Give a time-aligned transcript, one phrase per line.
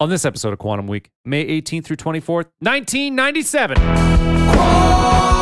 [0.00, 3.76] On this episode of Quantum Week, May 18th through 24th, 1997.
[3.76, 5.37] Quantum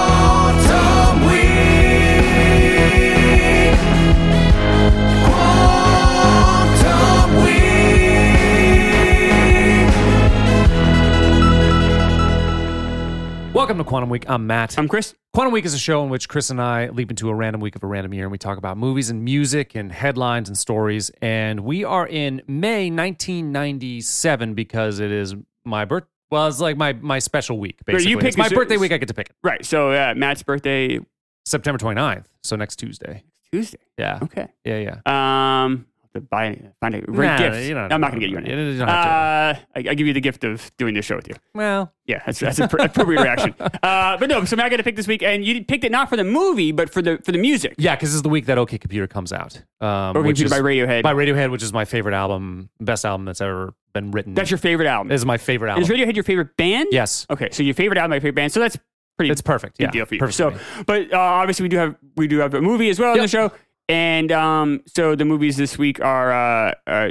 [13.66, 14.30] Welcome to Quantum Week.
[14.30, 14.78] I'm Matt.
[14.78, 15.12] I'm Chris.
[15.34, 17.74] Quantum Week is a show in which Chris and I leap into a random week
[17.74, 21.10] of a random year and we talk about movies and music and headlines and stories.
[21.20, 26.04] And we are in May 1997 because it is my birth.
[26.30, 28.16] Well, it's like my my special week, But you basically.
[28.20, 28.92] pick it's my birthday week.
[28.92, 29.36] I get to pick it.
[29.42, 29.64] Right.
[29.64, 31.00] So uh, Matt's birthday
[31.44, 32.26] September 29th.
[32.44, 33.24] So next Tuesday.
[33.50, 33.78] Tuesday.
[33.98, 34.20] Yeah.
[34.22, 34.46] Okay.
[34.64, 35.64] Yeah, yeah.
[35.64, 35.86] Um,
[36.20, 37.68] buy find a great Nah, gift.
[37.68, 38.58] you don't- I'm not going to get you anything.
[38.72, 39.10] You don't have to.
[39.10, 41.34] Uh, I, I give you the gift of doing this show with you.
[41.54, 43.54] Well, Yeah, that's that's an appropriate reaction.
[43.82, 46.08] Uh, but no, so Matt got to pick this week, and you picked it not
[46.08, 47.74] for the movie, but for the for the music.
[47.78, 49.62] yeah, because this is the week that OK Computer comes out.
[49.80, 51.02] Um, Or which Computer is- by Radiohead.
[51.02, 54.34] By Radiohead, which is my favorite album, best album that's ever been written.
[54.34, 55.08] That's your favorite album.
[55.08, 55.82] This is my favorite album.
[55.82, 56.88] Is Radiohead your favorite band?
[56.90, 57.26] yes.
[57.30, 58.52] Okay, so your favorite album, my favorite band.
[58.52, 58.76] So that's
[59.16, 59.30] pretty.
[59.30, 59.78] It's perfect.
[59.78, 59.90] Big Yeah.
[59.92, 60.20] deal for you.
[60.20, 62.98] Perfect so, for but uh, obviously we do have we do have a movie as
[62.98, 63.50] well on the show,
[63.88, 67.08] and um, so the movies this week are uh, uh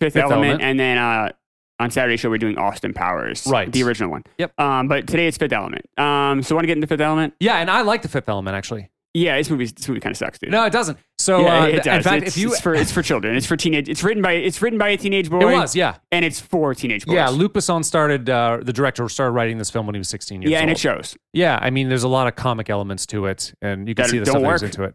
[0.00, 0.62] Fifth, Fifth Element, Element.
[0.62, 1.32] and then uh
[1.78, 3.70] on Saturday show we're doing Austin Powers, Right.
[3.70, 4.22] the original one.
[4.38, 4.52] Yep.
[4.58, 5.84] Um, but today it's Fifth Element.
[5.98, 7.34] Um, so want to get into Fifth Element?
[7.38, 8.90] Yeah, and I like the Fifth Element actually.
[9.12, 10.50] Yeah, this movie this movie kind of sucks, dude.
[10.50, 10.98] No, it doesn't.
[11.18, 11.96] So, Yeah, uh, it does.
[11.96, 13.34] in fact, it's, if you it's for it's for children.
[13.34, 13.88] It's for teenage.
[13.88, 15.38] It's written by it's written by a teenage boy.
[15.50, 17.14] it was, yeah, and it's for teenage boys.
[17.14, 17.28] yeah.
[17.30, 18.28] Luc Besson started.
[18.28, 20.52] Uh, the director started writing this film when he was 16 years old.
[20.52, 21.16] yeah, and it shows.
[21.32, 24.10] Yeah, I mean, there's a lot of comic elements to it, and you can That
[24.10, 24.62] see the stuff work.
[24.62, 24.94] into it.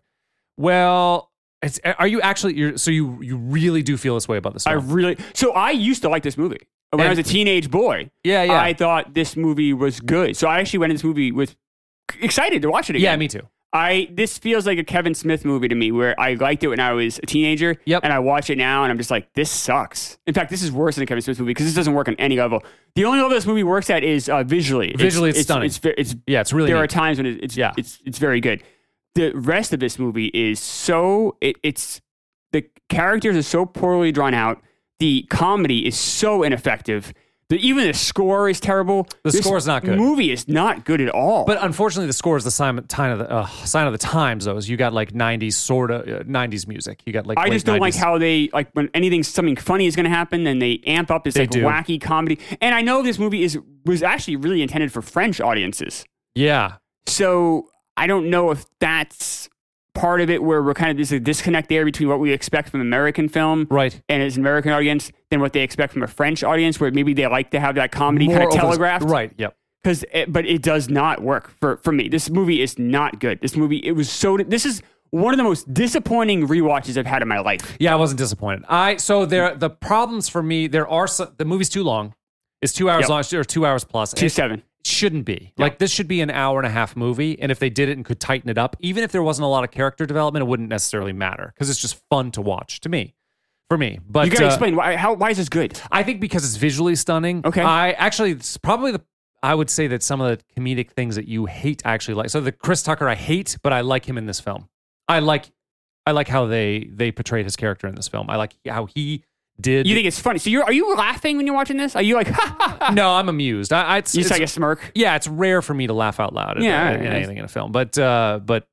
[0.61, 1.31] Well,
[1.61, 2.55] it's are you actually?
[2.55, 5.71] You're, so you you really do feel this way about this I really so I
[5.71, 8.09] used to like this movie when I was a teenage boy.
[8.23, 10.35] yeah, yeah, I thought this movie was good.
[10.37, 11.55] So I actually went into this movie with
[12.19, 13.03] excited to watch it again.
[13.13, 13.15] yeah.
[13.15, 13.41] Me too.
[13.73, 16.81] I this feels like a Kevin Smith movie to me where I liked it when
[16.81, 17.77] I was a teenager.
[17.85, 18.01] Yep.
[18.03, 20.17] And I watch it now and I'm just like, this sucks.
[20.27, 22.15] In fact, this is worse than a Kevin Smith movie because this doesn't work on
[22.15, 22.63] any level.
[22.95, 24.93] The only level this movie works at is uh, visually.
[24.97, 25.67] Visually, it's stunning.
[25.67, 26.67] It's, ve- it's, Yeah, it's really.
[26.69, 27.71] there are times when it's Yeah.
[27.77, 28.61] it's it's very good.
[29.15, 32.01] The rest of this movie is so it, it's
[32.51, 34.61] the characters are so poorly drawn out.
[34.99, 37.13] The comedy is so ineffective.
[37.49, 39.07] The, even the score is terrible.
[39.23, 39.95] The score is not good.
[39.95, 41.43] The movie is not good at all.
[41.43, 44.45] But unfortunately, the score is the sign, of the uh, sign of the times.
[44.45, 47.01] Though, is you got like '90s sort of uh, '90s music.
[47.05, 49.97] You got like I just don't like how they like when anything something funny is
[49.97, 51.63] going to happen, then they amp up this They like do.
[51.63, 52.39] wacky comedy.
[52.61, 56.05] And I know this movie is was actually really intended for French audiences,
[56.35, 56.75] Yeah,
[57.05, 59.49] so I don't know if that's
[59.93, 62.69] part of it where we're kind of there's a disconnect there between what we expect
[62.69, 64.01] from American film right.
[64.07, 67.13] and as an American audience than what they expect from a French audience, where maybe
[67.13, 69.05] they like to have that comedy kind of More telegraphed.
[69.05, 69.33] Right.
[69.37, 69.55] Yep.
[69.83, 72.07] Because, but it does not work for for me.
[72.07, 73.41] This movie is not good.
[73.41, 74.37] This movie, it was so.
[74.37, 77.75] This is one of the most disappointing rewatches I've had in my life.
[77.79, 78.63] Yeah, I wasn't disappointed.
[78.69, 80.67] I so there the problems for me.
[80.67, 82.13] There are some, the movie's too long.
[82.61, 83.09] It's two hours Yep.
[83.09, 84.13] long or two hours plus.
[84.13, 84.61] Two seven.
[84.85, 85.91] Shouldn't be like this.
[85.91, 87.39] Should be an hour and a half movie.
[87.39, 89.47] And if they did it and could tighten it up, even if there wasn't a
[89.47, 92.89] lot of character development, it wouldn't necessarily matter because it's just fun to watch to
[92.89, 93.15] me.
[93.69, 94.97] For me, but You gotta uh, explain why.
[94.97, 95.13] How?
[95.13, 95.79] Why is this good?
[95.89, 97.41] I think because it's visually stunning.
[97.45, 97.61] Okay.
[97.61, 99.01] I actually it's probably the
[99.41, 102.29] I would say that some of the comedic things that you hate I actually like.
[102.29, 104.67] So the Chris Tucker I hate, but I like him in this film.
[105.07, 105.51] I like
[106.05, 108.29] I like how they they portrayed his character in this film.
[108.29, 109.23] I like how he
[109.59, 109.85] did.
[109.87, 110.39] You think it's funny?
[110.39, 111.95] So you're are you laughing when you're watching this?
[111.95, 112.29] Are you like
[112.93, 113.71] no, I'm amused.
[113.73, 114.91] I, I it's, You it's- like a smirk.
[114.95, 116.57] yeah, it's rare for me to laugh out loud.
[116.57, 117.09] in- Yeah, in, yeah.
[117.11, 118.67] anything in a film, but uh, but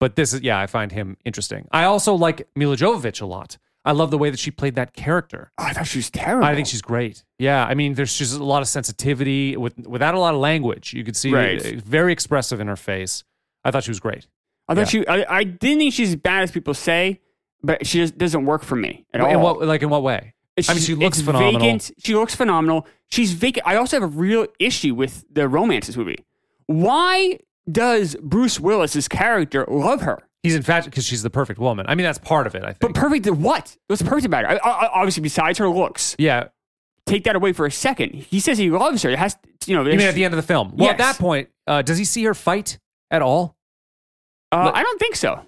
[0.00, 1.66] but this is yeah, I find him interesting.
[1.72, 3.58] I also like Milla Jovovich a lot.
[3.84, 5.50] I love the way that she played that character.
[5.56, 6.44] Oh, I thought she was terrible.
[6.44, 7.24] I think she's great.
[7.38, 10.92] Yeah, I mean, there's just a lot of sensitivity with without a lot of language.
[10.92, 11.62] You could see Right.
[11.80, 13.24] very expressive in her face.
[13.64, 14.26] I thought she was great.
[14.68, 15.06] I thought she.
[15.06, 17.20] I, I didn't think she's as bad as people say,
[17.62, 19.30] but she just doesn't work for me at all.
[19.30, 20.34] In what like in what way?
[20.56, 21.60] It's I mean, she looks phenomenal.
[21.60, 21.90] Vacant.
[21.98, 22.86] She looks phenomenal.
[23.10, 23.66] She's vacant.
[23.66, 26.24] I also have a real issue with the romance in this movie.
[26.66, 27.38] Why
[27.70, 30.22] does Bruce Willis's character love her?
[30.42, 31.86] He's infatuated because she's the perfect woman.
[31.88, 32.62] I mean, that's part of it.
[32.64, 32.94] I But think.
[32.96, 33.76] perfect at what?
[33.88, 34.64] What's perfect about her?
[34.64, 36.48] I, I, obviously, besides her looks, yeah,
[37.06, 38.14] take that away for a second.
[38.14, 39.10] He says he loves her.
[39.10, 39.36] It has,
[39.66, 39.82] you know.
[39.82, 40.72] you mean at the end of the film?
[40.76, 42.78] Well, at that point, uh, does he see her fight
[43.10, 43.56] at all?
[44.52, 45.44] uh, I don't think so.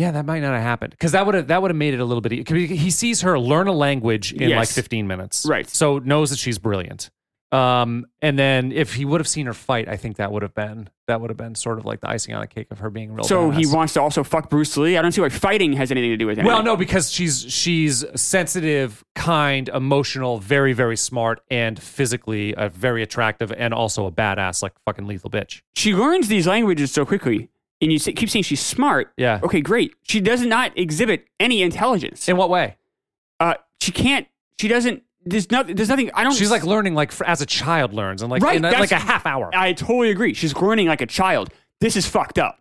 [0.00, 2.00] Yeah, that might not have happened because that would have that would have made it
[2.00, 2.32] a little bit.
[2.32, 5.68] e- 'cause He sees her learn a language in like 15 minutes, Right.
[5.68, 7.10] So knows that she's brilliant.
[7.52, 10.54] Um, and then if he would have seen her fight, I think that would have
[10.54, 12.90] been that would have been sort of like the icing on the cake of her
[12.90, 13.24] being real.
[13.24, 13.74] So he badass.
[13.74, 14.96] wants to also fuck Bruce Lee.
[14.96, 16.44] I don't see why fighting has anything to do with it.
[16.44, 23.02] Well, no, because she's she's sensitive, kind, emotional, very very smart, and physically uh, very
[23.02, 25.62] attractive, and also a badass like fucking lethal bitch.
[25.74, 27.48] she learns these languages so quickly,
[27.80, 29.12] and you say, keep saying she's smart.
[29.16, 29.40] Yeah.
[29.42, 29.94] Okay, great.
[30.02, 32.28] She does not exhibit any intelligence.
[32.28, 32.76] In what way?
[33.40, 34.26] uh, she can't.
[34.58, 35.02] She doesn't.
[35.24, 35.74] there's nothing.
[35.76, 36.10] There's nothing.
[36.14, 36.34] I don't.
[36.34, 38.92] She's like learning like f- as a child learns, and like Right, in a, like
[38.92, 39.50] a half hour.
[39.54, 40.34] I totally agree.
[40.34, 41.50] She's learning like a child.
[41.80, 42.58] This is fucked up.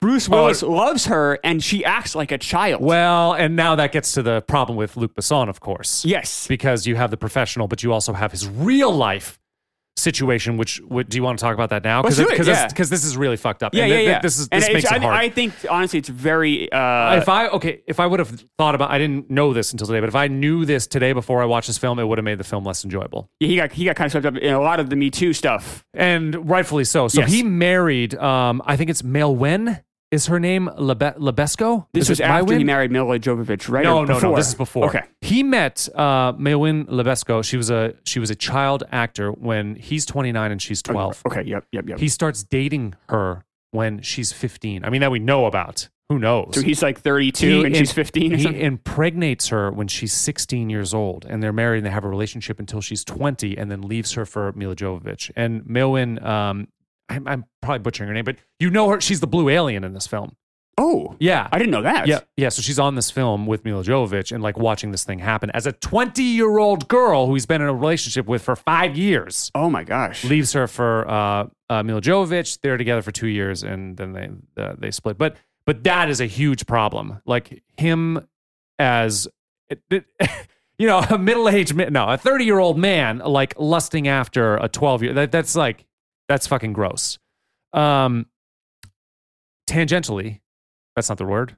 [0.00, 2.80] Bruce Willis loves her, and she acts like a child.
[2.82, 6.04] Well, and now that gets to the problem with Luc Besson, of course.
[6.06, 6.46] yes.
[6.46, 9.38] because you have the professional, but you also have his real life
[10.00, 10.56] situation.
[10.56, 12.02] Which, what, do you want to talk about that now?
[12.02, 12.66] Do it, yeah.
[12.68, 13.74] because this is really fucked up.
[13.74, 14.20] Yeah, And yeah, th- th- yeah.
[14.20, 15.14] This is this it's- makes I, it hard.
[15.14, 16.70] I think honestly, it's very.
[16.72, 19.86] Uh, if I okay, if I would have thought about, I didn't know this until
[19.86, 22.24] today, but if I knew this today before I watched this film, it would have
[22.24, 24.52] made the film less enjoyable, Yeah, he got he got kind of swept up in
[24.54, 25.84] a lot of the Me Too stuff.
[25.94, 27.08] and rightfully so.
[27.08, 27.32] So Yes.
[27.32, 29.80] he married, um, I think it's Mel Wen
[30.10, 31.86] is her name, Lebe- Lebesco.
[31.92, 33.84] This Is was after he married Milla Jovovich, right?
[33.84, 34.20] No, Or no, no.
[34.20, 34.36] before?
[34.36, 34.86] This is before.
[34.88, 35.02] Okay.
[35.20, 37.44] He met uh, Maïwenn Le Besco.
[37.44, 41.22] She was a she was a child actor when he's 29 and she's 12.
[41.26, 41.42] Okay.
[41.42, 41.64] Yep.
[41.72, 41.88] Yep.
[41.90, 41.98] Yep.
[42.00, 44.84] He starts dating her when she's 15.
[44.84, 45.88] I mean, that we know about.
[46.08, 46.56] Who knows?
[46.56, 48.60] so he's like 32 He and she's im- 15 or He something.
[48.60, 52.58] impregnates her when she's 16 years old, and they're married and they have a relationship
[52.58, 55.30] until she's 20, and then leaves her for Milla Jovovich.
[55.36, 56.66] And Maïwenn, um,
[57.10, 59.00] I'm, I'm probably butchering her name, but you know her.
[59.00, 60.36] She's the blue alien in this film.
[60.78, 62.06] oh, Yeah, I didn't know that.
[62.06, 62.48] yeah, yeah.
[62.48, 65.66] So she's on this film with Milla Jovovich and like watching this thing happen as
[65.66, 69.50] a 20 year old girl who he's been in a relationship with for five years.
[69.54, 70.24] Oh my gosh.
[70.24, 72.60] Leaves her for uh, uh, Milla Jovovich.
[72.62, 74.30] They're together for two years and then they
[74.62, 75.18] uh, they split.
[75.18, 75.36] But
[75.66, 77.20] but that is a huge problem.
[77.26, 78.26] Like him
[78.78, 79.28] as
[79.68, 80.06] it, it-
[80.78, 84.66] you know a middle aged no a 30 year old man like lusting after a
[84.66, 85.84] 12 year that, that's like
[86.30, 87.18] that's fucking gross.
[87.72, 88.26] Um,
[89.68, 90.40] tangentially,
[90.96, 91.56] that's not the word.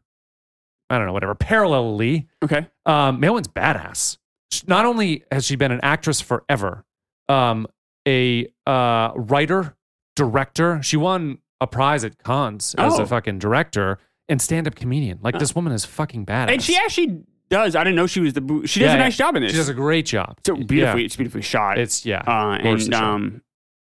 [0.91, 1.35] I don't know, whatever.
[1.35, 2.67] Parallelly, Okay.
[2.87, 4.19] um, Maïwenn's badass.
[4.67, 6.85] Not only has she been an actress forever,
[7.29, 7.67] um,
[8.07, 9.77] a uh, writer,
[10.17, 10.83] director.
[10.83, 13.03] She won a prize at Cannes as Oh.
[13.03, 13.99] a fucking director
[14.29, 15.19] and stand-up comedian.
[15.23, 16.51] Like this woman is fucking badass.
[16.53, 17.75] And she actually does.
[17.77, 18.41] I didn't know she was the.
[18.67, 19.27] She does Yeah, a nice yeah.
[19.27, 19.53] job in this.
[19.53, 20.37] She does a great job.
[20.45, 21.03] so beautifully.
[21.03, 21.07] Yeah.
[21.07, 21.79] It's beautifully shot.
[21.79, 22.23] It's yeah.
[22.27, 23.39] uh, and um, uh,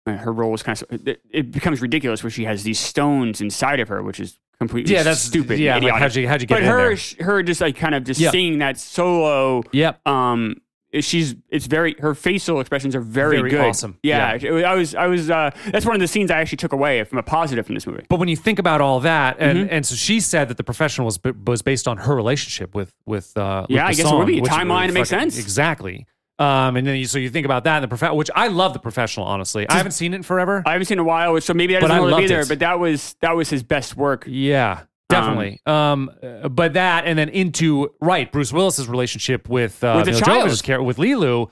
[0.06, 1.08] her role is kind of.
[1.08, 4.94] It, it becomes ridiculous where she has these stones inside of her, which is completely
[4.94, 5.60] yeah, that's stupid.
[5.60, 7.26] Yeah, like how'd you how'd you get but her, there?
[7.26, 9.64] her just like kind of just singing that solo.
[9.72, 10.06] Yep.
[10.08, 10.58] Um,
[11.00, 13.62] she's it's very her facial expressions are very, Very good.
[13.62, 13.98] awesome.
[14.04, 14.50] Yeah, Yeah.
[14.70, 17.18] I was I was uh, that's one of the scenes I actually took away from
[17.18, 18.06] a positive from this movie.
[18.10, 19.68] But when you think about all that, and, Mm-hmm.
[19.74, 23.36] and so she said that the professional was was based on her relationship with with
[23.38, 24.42] uh, Yeah, I guess it would be.
[24.42, 25.40] which Timeline, it makes sense.
[25.40, 26.06] exactly.
[26.40, 28.74] Um, and then you, so you think about that, and the prof- which I love
[28.74, 29.26] the professional.
[29.28, 30.64] Honestly, I haven't seen it in forever.
[30.66, 32.22] I haven't seen it in a while, so maybe that But doesn't I really be
[32.22, 32.42] loved there.
[32.42, 32.48] it.
[32.50, 34.26] But that was that was his best work.
[34.28, 35.62] yeah, definitely.
[35.68, 40.12] Um, uh, but that, and then into right, Bruce Willis's relationship with uh, With the
[40.14, 40.50] Milla child.
[40.50, 41.50] Jovovich's with Leeloo,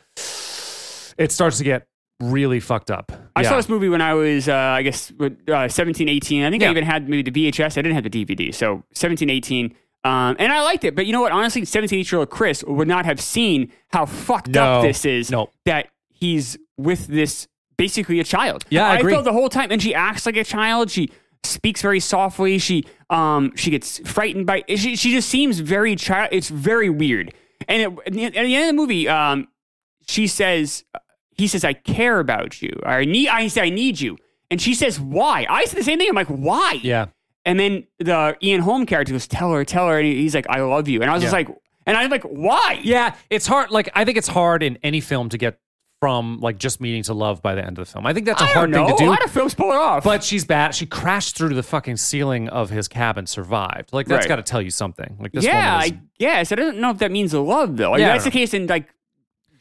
[1.17, 1.87] it starts to get
[2.19, 3.11] really fucked up.
[3.35, 3.49] I yeah.
[3.49, 5.11] saw this movie when I was, uh, I guess,
[5.51, 6.43] uh, 17, 18.
[6.43, 6.71] I think I Yeah.
[6.71, 7.77] even had maybe the VHS.
[7.77, 8.53] I didn't have the DVD.
[8.53, 9.73] So 17, 18.
[10.03, 10.95] Um, and I liked it.
[10.95, 11.31] But you know what?
[11.31, 14.63] Honestly, 17-year-old Chris would not have seen how fucked No.
[14.63, 15.29] up this is.
[15.29, 15.49] No.
[15.65, 18.65] That he's with this basically a child.
[18.69, 19.13] Yeah, I agree.
[19.13, 19.71] felt the whole time.
[19.71, 20.89] And she acts like a child.
[20.91, 21.11] She
[21.43, 22.57] speaks very softly.
[22.59, 27.33] She um she gets frightened by she she just seems very child it's very weird.
[27.67, 29.47] And it, at the end of the movie, um,
[30.07, 30.83] she says
[31.35, 32.79] he says, I care about you.
[32.85, 34.17] I need I say I need you.
[34.51, 35.45] And she says, Why?
[35.49, 36.09] I said the same thing.
[36.09, 36.79] I'm like, why?
[36.83, 37.07] Yeah.
[37.45, 39.97] And then the Ian Holm character goes, Tell her, tell her.
[39.97, 41.01] And he's like, I love you.
[41.01, 41.49] And I was just like,
[41.85, 42.79] and I'm like, why?
[42.83, 43.71] Yeah, it's hard.
[43.71, 45.59] Like I think it's hard in any film to get
[45.99, 48.07] from like just meeting to love by the end of the film.
[48.07, 49.05] I think that's a I hard thing to do.
[49.05, 50.03] A lot of films pull it off.
[50.03, 50.73] But she's bad.
[50.73, 53.93] She crashed through the fucking ceiling of his cabin, survived.
[53.93, 54.29] Like that's Right.
[54.29, 55.17] got to tell you something.
[55.19, 56.51] Like this yeah, is, I guess.
[56.51, 57.91] I don't know if that means love, though.
[57.91, 58.87] Like, Yeah, that's the case in like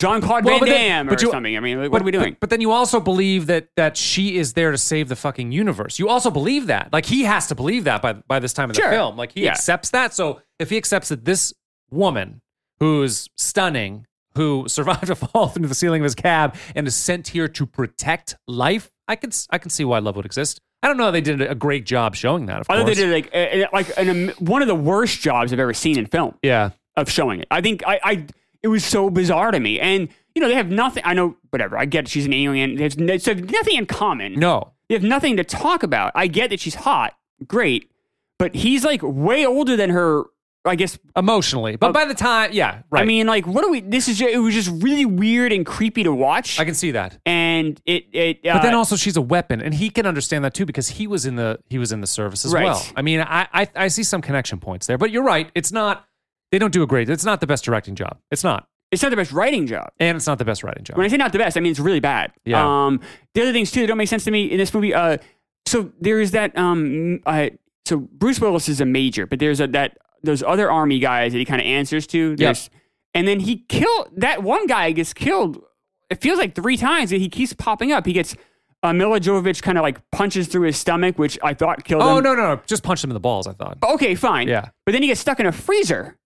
[0.01, 1.57] John Claude Well, Van but then- or you- something.
[1.57, 2.33] I mean, like, but, what are we doing?
[2.33, 5.53] But, but then you also believe that that she is there to save the fucking
[5.53, 5.99] universe.
[5.99, 6.93] You also believe that.
[6.93, 8.87] Like he has to believe that by by this time in Sure.
[8.91, 9.17] the film.
[9.17, 9.51] Like he Yeah.
[9.53, 10.15] accepts that.
[10.15, 11.53] So if he accepts that this
[11.91, 12.41] woman
[12.81, 17.29] who's stunning, who survived a fall through the ceiling of his cab and is sent
[17.29, 20.61] here to protect life, I can I can see why love would exist.
[20.83, 21.11] I don't know.
[21.11, 22.61] They did a great job showing that.
[22.63, 22.97] Of I thought course.
[22.97, 25.99] they did like uh, like an, um, one of the worst jobs I've ever seen
[25.99, 26.37] in film.
[26.43, 26.71] Yeah.
[26.97, 27.47] of showing it.
[27.51, 28.27] I think I, I
[28.63, 29.81] it was so bizarre to me.
[29.81, 31.03] And you know, they have nothing.
[31.07, 31.77] I know, whatever.
[31.79, 32.77] I get she's an alien.
[32.77, 34.35] They have, no- so they have nothing in common.
[34.35, 34.73] No.
[34.89, 36.13] They have nothing to talk about.
[36.15, 37.15] I get that she's hot,
[37.47, 37.91] great,
[38.39, 40.25] but he's like way older than her.
[40.63, 40.99] I guess.
[41.17, 43.01] Emotionally, but Uh, by the time, yeah, right.
[43.01, 43.81] I mean, like, what are we?
[43.81, 44.21] This is.
[44.21, 46.61] It was just really weird and creepy to watch.
[46.61, 47.19] I can see that.
[47.25, 48.05] and it.
[48.13, 50.89] it uh, But then also she's a weapon, and he can understand that too because
[50.91, 52.65] he was in the he was in the service as Right.
[52.65, 52.85] well.
[52.95, 55.51] I mean, I, I I see some connection points there, but you're right.
[55.55, 56.05] It's not.
[56.53, 57.09] They don't do a great.
[57.09, 58.19] It's not the best directing job.
[58.31, 59.91] It's not, it's not the best writing job.
[60.01, 60.97] and it's not the best writing job.
[60.97, 62.33] When I say not the best, I mean it's really bad.
[62.45, 62.87] Yeah.
[62.87, 63.01] Um,
[63.35, 64.93] the other things too that don't make sense to me in this movie.
[64.95, 65.19] Uh,
[65.67, 66.57] so there is that.
[66.59, 67.51] Um, uh,
[67.87, 71.39] so Bruce Willis is a major, but there's a that those other army guys that
[71.39, 72.37] he kind of answers to.
[72.37, 72.69] There's
[73.15, 75.63] and then he killed that one guy gets killed.
[76.11, 78.05] It feels like three times, and he keeps popping up.
[78.07, 78.35] He gets
[78.83, 82.09] uh, Milla Jovovich kind of like punches through his stomach, which I thought killed him.
[82.09, 82.63] Oh no, no, no!
[82.67, 83.47] Just punched him in the balls.
[83.47, 83.79] I thought.
[83.83, 84.49] Okay, fine.
[84.49, 84.71] Yeah.
[84.87, 86.17] But then he gets stuck in a freezer,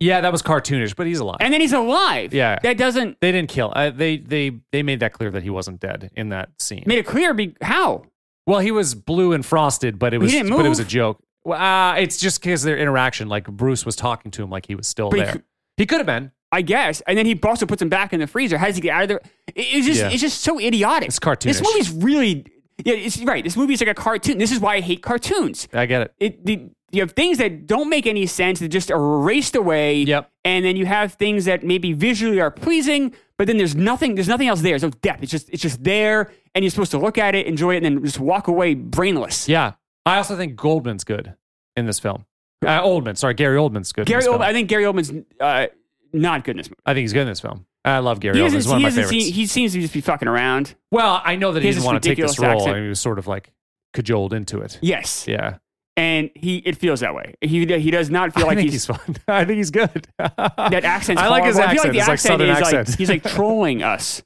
[0.00, 1.36] Yeah, that was cartoonish, but he's alive.
[1.40, 2.34] and then he's alive.
[2.34, 2.58] Yeah.
[2.62, 3.72] That doesn't they didn't kill.
[3.74, 6.82] Uh, they they they made that clear that he wasn't dead in that scene.
[6.86, 7.32] made it clear.
[7.32, 8.04] Be, how?
[8.46, 10.88] Well, he was blue and frosted, but it was didn't but it was a move?
[10.88, 11.22] joke.
[11.44, 13.28] Well, uh, it's just because their interaction.
[13.28, 15.32] Like Bruce was talking to him like he was still But he there.
[15.32, 15.44] could-
[15.76, 16.32] He could have been.
[16.52, 17.00] I guess.
[17.06, 18.58] And then he also puts him back in the freezer.
[18.58, 19.20] How does he get out of there?
[19.48, 20.10] It- It's just Yeah.
[20.10, 21.08] it's just so idiotic.
[21.08, 21.44] It's cartoonish.
[21.44, 22.46] This movie's really
[22.84, 22.94] yeah.
[22.94, 23.42] It's right.
[23.44, 24.38] This movie's like a cartoon.
[24.38, 25.68] This is why I hate cartoons.
[25.72, 26.14] I get it.
[26.18, 30.02] It the, you have things that don't make any sense that just are erased away.
[30.02, 30.30] Yep.
[30.44, 34.14] And then you have things that maybe visually are pleasing, but then there's nothing.
[34.14, 34.72] There's nothing else there.
[34.72, 35.22] There's no depth.
[35.22, 37.96] It's just it's just there, and you're supposed to look at it, enjoy it, and
[37.96, 39.48] then just walk away brainless.
[39.48, 39.72] Yeah.
[40.06, 41.34] I also think Goldman's good
[41.76, 42.26] in this film.
[42.64, 44.06] Uh, Oldman, sorry, Gary Oldman's good.
[44.06, 44.40] Gary this film.
[44.40, 44.44] Oldman.
[44.44, 45.66] I think Gary Oldman's uh,
[46.12, 46.80] not good in this movie.
[46.86, 47.66] I think he's good in this film.
[47.86, 48.44] I love Gary He, Oldman.
[48.52, 49.24] doesn't, He's one he, of my favorites.
[49.24, 50.74] seem, he seems to just be fucking around.
[50.90, 52.50] well, I know that he, He didn't want to take this role.
[52.52, 52.76] accent.
[52.76, 53.50] and he was sort of like
[53.94, 54.78] cajoled into it.
[54.82, 55.26] Yes.
[55.28, 55.56] Yeah.
[55.96, 57.34] And he it feels that way.
[57.40, 59.16] He he does not feel I like think he's, he's fun.
[59.28, 60.08] I think he's good.
[60.18, 61.70] that accent's I like his horrible.
[61.70, 62.88] I feel like the It's accent Southern is accent.
[62.88, 64.22] like he's like trolling us.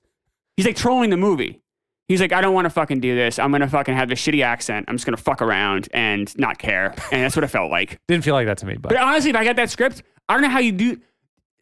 [0.57, 1.61] He's like trolling the movie.
[2.09, 3.39] He's like, I don't want to fucking do this.
[3.39, 4.87] I'm gonna fucking have this shitty accent.
[4.89, 6.95] I'm just gonna fuck around and not care.
[7.13, 8.01] And that's what it felt like.
[8.09, 10.33] Didn't feel like that to me, but But honestly, if I got that script, I
[10.35, 10.99] don't know how you do.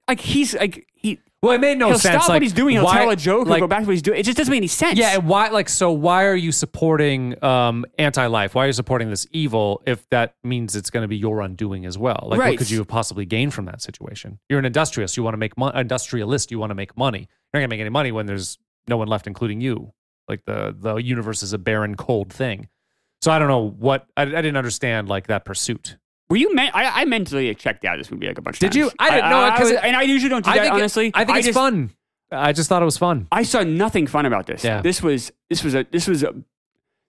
[0.07, 1.19] Like he's like he.
[1.47, 2.15] Well, it made no he'll sense.
[2.17, 2.75] stop like, what he's doing.
[2.77, 3.47] He'll why- tell a joke.
[3.47, 4.19] Like, he'll go back to what he's doing.
[4.19, 4.99] It just doesn't make any sense.
[4.99, 5.49] Yeah, and why?
[5.49, 8.55] Like, so why are you supporting um, anti-life?
[8.55, 11.87] Why are you supporting this evil if that means it's going to be your undoing
[11.87, 12.27] as well?
[12.29, 12.51] Like, Right.
[12.51, 14.39] what could you have possibly gained from that situation?
[14.49, 15.17] You're an industrialist.
[15.17, 15.79] You want to make money.
[15.79, 16.51] Industrialist.
[16.51, 17.21] You want to make money.
[17.21, 19.93] You're not going to make any money when there's no one left, including you.
[20.29, 22.69] Like the the universe is a barren, cold thing.
[23.23, 25.97] So I don't know what I, I didn't understand like that pursuit.
[26.29, 26.55] Were you?
[26.55, 28.77] Men- I, I mentally checked out of this movie like a bunch of Did times.
[28.77, 28.91] you?
[28.99, 30.61] I didn't know it 'cause was- and I usually don't do I that.
[30.63, 31.91] think it- honestly, I think it's just, fun.
[32.33, 33.29] I just thought it was fun.
[33.31, 34.65] I saw nothing fun about this.
[34.65, 34.81] Yeah.
[34.83, 36.35] This was this was a this was a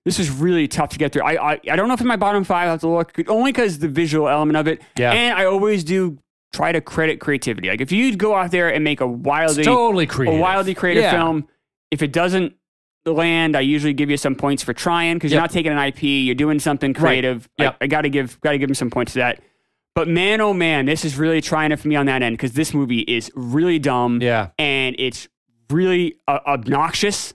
[0.05, 1.23] this was really tough to get through.
[1.23, 2.67] I I, I don't know if it's my bottom five.
[2.67, 4.81] I have to look only because the visual element of it.
[4.97, 5.11] Yeah.
[5.13, 6.19] And I always do
[6.53, 7.67] try to credit creativity.
[7.69, 10.37] Like if you go out there and make a wildly totally creative.
[10.39, 11.11] a wildly creative Yeah.
[11.11, 11.47] film,
[11.91, 12.53] if it doesn't
[13.13, 16.03] land, I usually give you some points for trying because you're not taking an IP.
[16.03, 17.47] You're doing something creative.
[17.57, 17.77] Yep.
[17.81, 19.41] I, I got to give got to give him some points to that.
[19.95, 22.53] But man, oh man, this is really trying it for me on that end because
[22.53, 24.49] this movie is really dumb Yeah.
[24.59, 25.27] and it's
[25.71, 27.33] really uh, obnoxious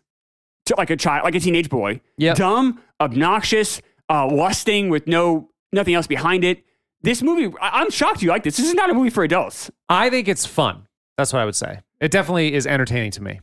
[0.66, 2.00] to like a child, like a teenage boy.
[2.16, 6.62] Yeah, Dumb, obnoxious, uh, lusting with no nothing else behind it.
[7.02, 8.56] This movie, I- I'm shocked you like this.
[8.58, 9.70] This is not a movie for adults.
[9.88, 10.86] I think it's fun.
[11.18, 11.80] That's what I would say.
[12.00, 13.40] It definitely is entertaining to me.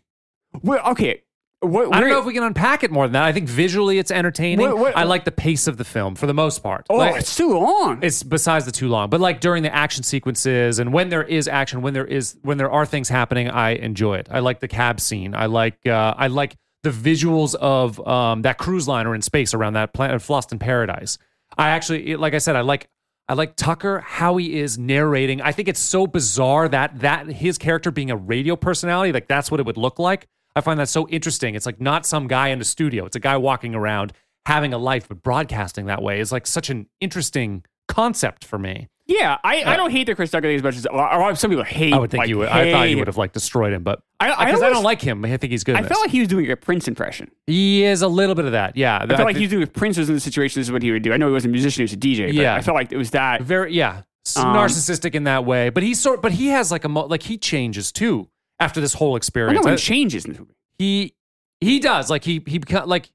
[0.63, 1.23] Well, okay,
[1.61, 3.23] what, I don't know if we can unpack it more than that.
[3.23, 4.65] I think visually it's entertaining.
[4.65, 6.85] What- what- I like the pace of the film for the most part.
[6.89, 7.99] Oh, Like, it's too long.
[8.01, 11.47] it's besides the too long, but like during the action sequences and when there is
[11.47, 14.27] action, when there is when there are things happening, I enjoy it.
[14.31, 15.35] I like the cab scene.
[15.35, 19.73] I like uh, I like the visuals of um, that cruise liner in space around
[19.73, 21.17] that planet Lost in Paradise.
[21.57, 22.87] I actually, like I said, I like
[23.27, 25.41] I like Tucker how he is narrating.
[25.41, 29.51] I think it's so bizarre that that his character being a radio personality, like that's
[29.51, 30.27] what it would look like.
[30.55, 31.55] I find that so interesting.
[31.55, 33.05] It's like not some guy in a studio.
[33.05, 34.13] It's a guy walking around
[34.45, 38.87] having a life, but broadcasting that way is like such an interesting concept for me.
[39.07, 41.17] yeah, I, I don't hate the Chris Tucker thing as much as a lot, a
[41.17, 41.93] lot- some people hate.
[41.93, 42.47] I would think like, you would.
[42.49, 44.83] I thought you would have like destroyed him, but I- I because I, always- don't
[44.83, 45.25] like him.
[45.25, 45.75] I think he's good.
[45.75, 47.31] I felt like he was doing a Prince impression.
[47.47, 48.77] he is a little bit of that.
[48.77, 50.59] Yeah, I felt like he was doing if Prince was in the situation.
[50.59, 51.11] This is what he would do.
[51.13, 52.27] I know he wasn't a musician; he was a DJ.
[52.27, 52.53] But Yeah.
[52.55, 53.41] I felt like it was that.
[53.41, 54.03] very yeah
[54.35, 55.69] Um, narcissistic in that way.
[55.69, 56.21] But he's sort.
[56.21, 58.29] But he has like a mo- like he changes too
[58.59, 59.65] after this whole experience.
[59.65, 60.53] I- changes in this movie.
[60.77, 61.15] he
[61.61, 63.09] he does like he he beca- like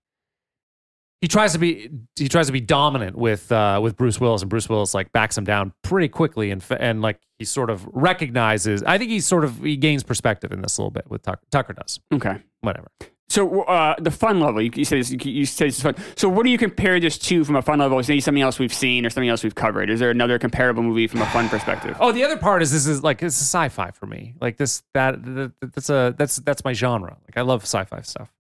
[1.20, 4.50] he tries to be he tries to be dominant with uh with Bruce Willis and
[4.50, 8.82] Bruce Willis like backs him down pretty quickly and and like he sort of recognizes
[8.82, 11.40] I think he sort of he gains perspective in this a little bit with Tucker
[11.50, 12.42] Tucker does Okay.
[12.60, 12.88] whatever
[13.30, 15.96] So uh, the fun level, you, you said this, you said this is fun.
[16.16, 17.98] So what do you compare this to from a fun level?
[17.98, 19.88] Is there something else we've seen or something else we've covered?
[19.90, 21.96] Is there another comparable movie from a fun perspective?
[22.00, 24.82] oh the other part is this is like it's a sci-fi for me like this
[24.92, 28.32] that, that that's a that's that's my genre like I love sci-fi stuff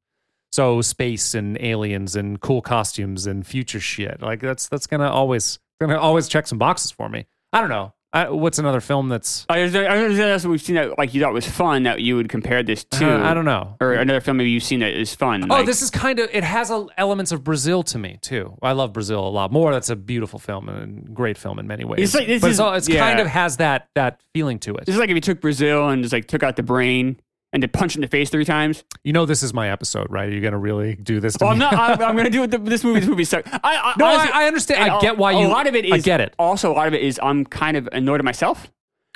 [0.52, 5.58] so space and aliens and cool costumes and future shit like that's that's gonna always
[5.80, 9.44] gonna always check some boxes for me I don't know I, what's another film that's
[9.50, 11.48] Uh, I don't know if there's anything else we've seen that like you thought was
[11.48, 13.10] fun that you would compare this to.
[13.10, 13.76] Uh, I don't know.
[13.80, 15.42] Or another film maybe you've seen that is fun.
[15.50, 18.56] Oh, like- this is kind of it has a, elements of Brazil to me too.
[18.62, 19.72] I love Brazil a lot more.
[19.72, 22.00] That's a beautiful film and great film in many ways.
[22.00, 23.00] It's like- this but is- it's, all, it's yeah.
[23.00, 24.86] kind of has that that feeling to it.
[24.86, 27.16] This is like if you took Brazil and just like took out the brain
[27.54, 28.84] and punched it in the face three times.
[29.04, 30.28] You know, this is my episode, right?
[30.28, 31.34] Are you going to really do this?
[31.38, 31.72] To Well, I'm not.
[31.72, 32.64] I'm, I'm going to do it.
[32.64, 33.00] This movie.
[33.00, 33.48] This movie sucks.
[33.50, 34.82] I, I, No, I- honestly- I understand.
[34.82, 35.92] and I a- get why A you- lot of it is.
[35.92, 36.34] I get it.
[36.38, 38.70] Also, a lot of it is I'm kind of annoyed at myself.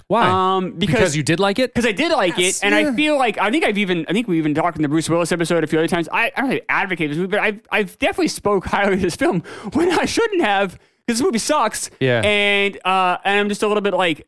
[0.06, 0.56] Why?
[0.56, 1.74] Um, because, because you did like it.
[1.74, 2.90] because I did like Yes, it, and yeah.
[2.92, 5.10] I feel like I think I've even I think we even talked in the Bruce
[5.10, 6.08] Willis episode a few other times.
[6.10, 9.16] I, I don't really advocate this movie, but I've I've definitely spoke highly of this
[9.16, 9.42] film
[9.74, 11.90] when I shouldn't have because this movie sucks.
[12.00, 12.22] Yeah.
[12.24, 14.26] and uh, and I'm just a little bit like.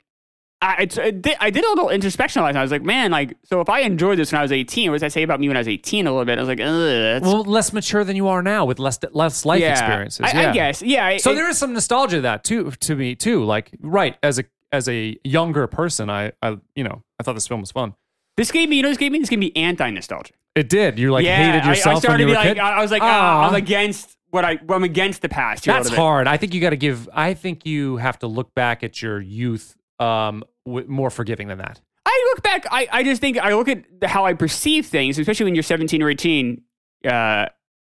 [0.62, 2.60] I, it's, I, did, I did a little introspection last night.
[2.60, 4.96] I was like, man, like, so if I enjoyed this when I was 18, what
[4.96, 6.36] does that say about me when I was 18 a little bit?
[6.38, 9.46] I was like, ugh, that's, Well, less mature than you are now with less less
[9.46, 9.70] life yeah.
[9.72, 10.20] experiences.
[10.22, 10.50] I, yeah.
[10.50, 11.16] I guess, yeah.
[11.16, 13.42] So it- there is some nostalgia to that too to me too.
[13.44, 17.48] Like right as a as a younger person, I I you know I thought this
[17.48, 17.94] film was fun.
[18.36, 20.34] this gave me, you know, this gave me, this gave me anti nostalgia.
[20.54, 20.98] It did.
[20.98, 22.60] You like yeah, hated I- yourself I, started when you to were like, kid.
[22.60, 25.64] I was like, I'm against what I, I'm against the past.
[25.64, 26.26] That's hard.
[26.26, 27.08] I think you got to give.
[27.14, 31.58] I think you have to look back at your youth um with more forgiving than
[31.58, 31.80] that.
[32.06, 35.44] I look back, I, I just think I look at how I perceive things, especially
[35.44, 36.60] when you're 17 or 18.
[37.08, 37.46] Uh,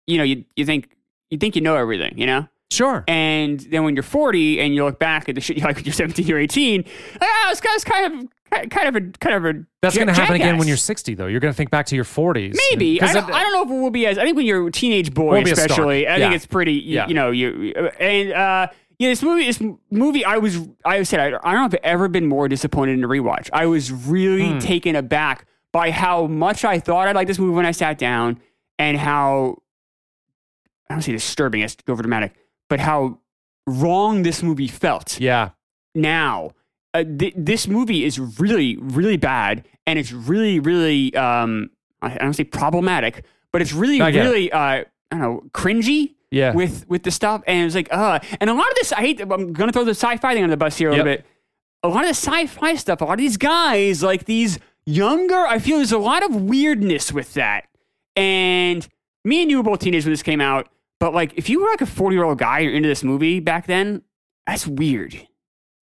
[0.07, 0.91] you know, you you think
[1.31, 3.05] you think you know everything, you know, Sure.
[3.09, 5.85] and then when you're 40 and you look back at the shit you like when
[5.85, 6.85] you're 17 or 18,
[7.21, 8.13] ah, this guy's kind
[8.53, 11.15] of kind of a kind of a That's going to happen again when you're 60
[11.15, 11.27] though.
[11.27, 12.57] You're going to think back to your 40s.
[12.71, 14.47] Maybe I don't, it- I don't know if it will be as I think when
[14.47, 16.07] you're a teenage boy, especially.
[16.09, 16.75] I think it's pretty.
[16.75, 17.09] You, Yeah.
[17.09, 18.67] you know, you and uh,
[18.99, 19.61] yeah, this movie, this
[19.91, 22.99] movie, I was, I said, I, I don't know if I've ever been more disappointed
[22.99, 23.51] in a rewatch.
[23.53, 24.59] I was really Hmm.
[24.59, 28.41] taken aback by how much I thought I liked this movie when I sat down,
[28.79, 29.59] and how
[30.89, 32.35] I don't say disturbing, it's to go over dramatic,
[32.69, 33.19] but how
[33.67, 35.51] wrong this movie felt yeah.
[35.95, 36.51] now.
[36.93, 41.71] Uh, th- this movie is really, really bad, and it's really, really, um,
[42.03, 44.15] I, I don't say problematic, but it's really, it.
[44.15, 46.53] really, uh, I don't know, cringy Yeah.
[46.55, 49.01] with with the stuff, and it was like, uh, and a lot of this, I
[49.01, 49.21] hate.
[49.21, 51.19] I'm gonna throw the sci-fi thing on the bus here a little Yep.
[51.21, 51.27] bit.
[51.83, 55.59] A lot of the sci-fi stuff, a lot of these guys, like these younger, I
[55.59, 57.67] feel there's a lot of weirdness with that.
[58.17, 58.87] And
[59.25, 60.69] me and you were both teenagers when this came out,
[61.01, 63.03] but like, if you were like a 40 year old guy and you're into this
[63.05, 64.03] movie back then,
[64.47, 65.15] that's weird.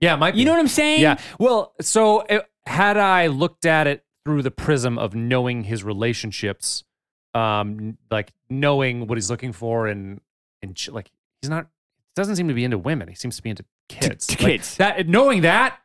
[0.01, 0.35] yeah, it might.
[0.35, 1.01] You know what I'm saying?
[1.03, 1.19] Yeah.
[1.39, 6.85] Well, so uh, had I looked at it through the prism of knowing his relationships,
[7.35, 10.21] um, like knowing what he's looking for, and
[10.62, 11.66] and ch- like he's not
[12.14, 13.09] doesn't seem to be into women.
[13.09, 14.27] He seems to be into kids.
[14.29, 14.77] to Like, kids.
[14.77, 15.79] that knowing that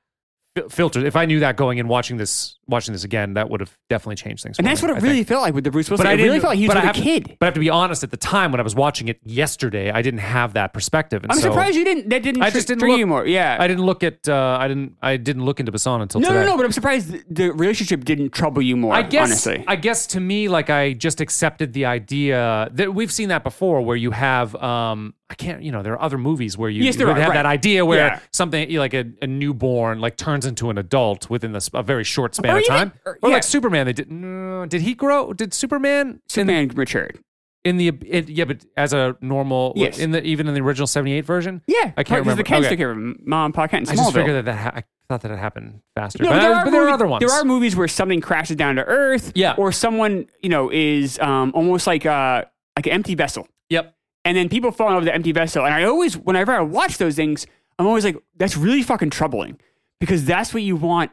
[0.55, 1.03] fil- filtered.
[1.03, 4.15] If I knew that going in watching this watching this again, that would have definitely
[4.15, 4.57] changed things.
[4.57, 5.27] And that's me, what it I really think.
[5.29, 5.99] felt like with the Bruce Willis.
[6.03, 7.35] But I really felt like he was a kid.
[7.39, 8.03] But I have to be honest.
[8.03, 11.23] At the time when I was watching it yesterday, I didn't have that perspective.
[11.23, 12.09] And I'm so surprised you didn't.
[12.09, 12.41] That didn't.
[12.41, 13.25] I just didn't look- you more.
[13.25, 13.57] Yeah.
[13.59, 14.27] I didn't look at.
[14.27, 14.95] Uh, I didn't.
[15.01, 16.41] I didn't look into Besson until no, today.
[16.41, 16.57] no, no.
[16.57, 18.93] But I'm surprised the, relationship didn't trouble you more.
[18.93, 19.63] I guess honestly.
[19.67, 23.81] I guess to me, like I just accepted the idea that we've seen that before,
[23.81, 26.95] where you have um I can't you know there are other movies where you Yes,
[26.95, 27.33] have right.
[27.33, 28.19] that idea where Yeah.
[28.31, 32.33] something like a, a newborn like turns into an adult within this a very short
[32.35, 32.93] span Or of even- time.
[33.05, 33.35] Er, or- Or yeah.
[33.35, 34.11] like Superman, they did.
[34.11, 35.33] No, uh, did he grow?
[35.33, 36.21] Did Superman?
[36.27, 37.19] Superman matured.
[37.63, 39.99] in, in the it, yeah, but as a normal Yes.
[39.99, 41.61] in the even in the original seventy eight version.
[41.67, 42.35] Yeah, I can't remember.
[42.41, 42.75] The Kents Okay.
[42.75, 42.97] took care of.
[43.25, 45.81] Mom, Pa Kent, in I just figured that that ha- I thought that it happened
[45.95, 46.23] faster.
[46.23, 47.19] No, but, there I- are but there are other ones.
[47.25, 49.31] There are movies where something crashes down to earth.
[49.35, 49.55] Yeah.
[49.57, 53.47] Or someone, you know, is um, almost like a like an empty vessel.
[53.69, 53.93] Yep.
[54.23, 55.65] And then people fall over the empty vessel.
[55.65, 57.47] And I always, whenever I watch those things,
[57.79, 59.57] I'm always like, that's really fucking troubling
[59.99, 61.11] because that's what you want.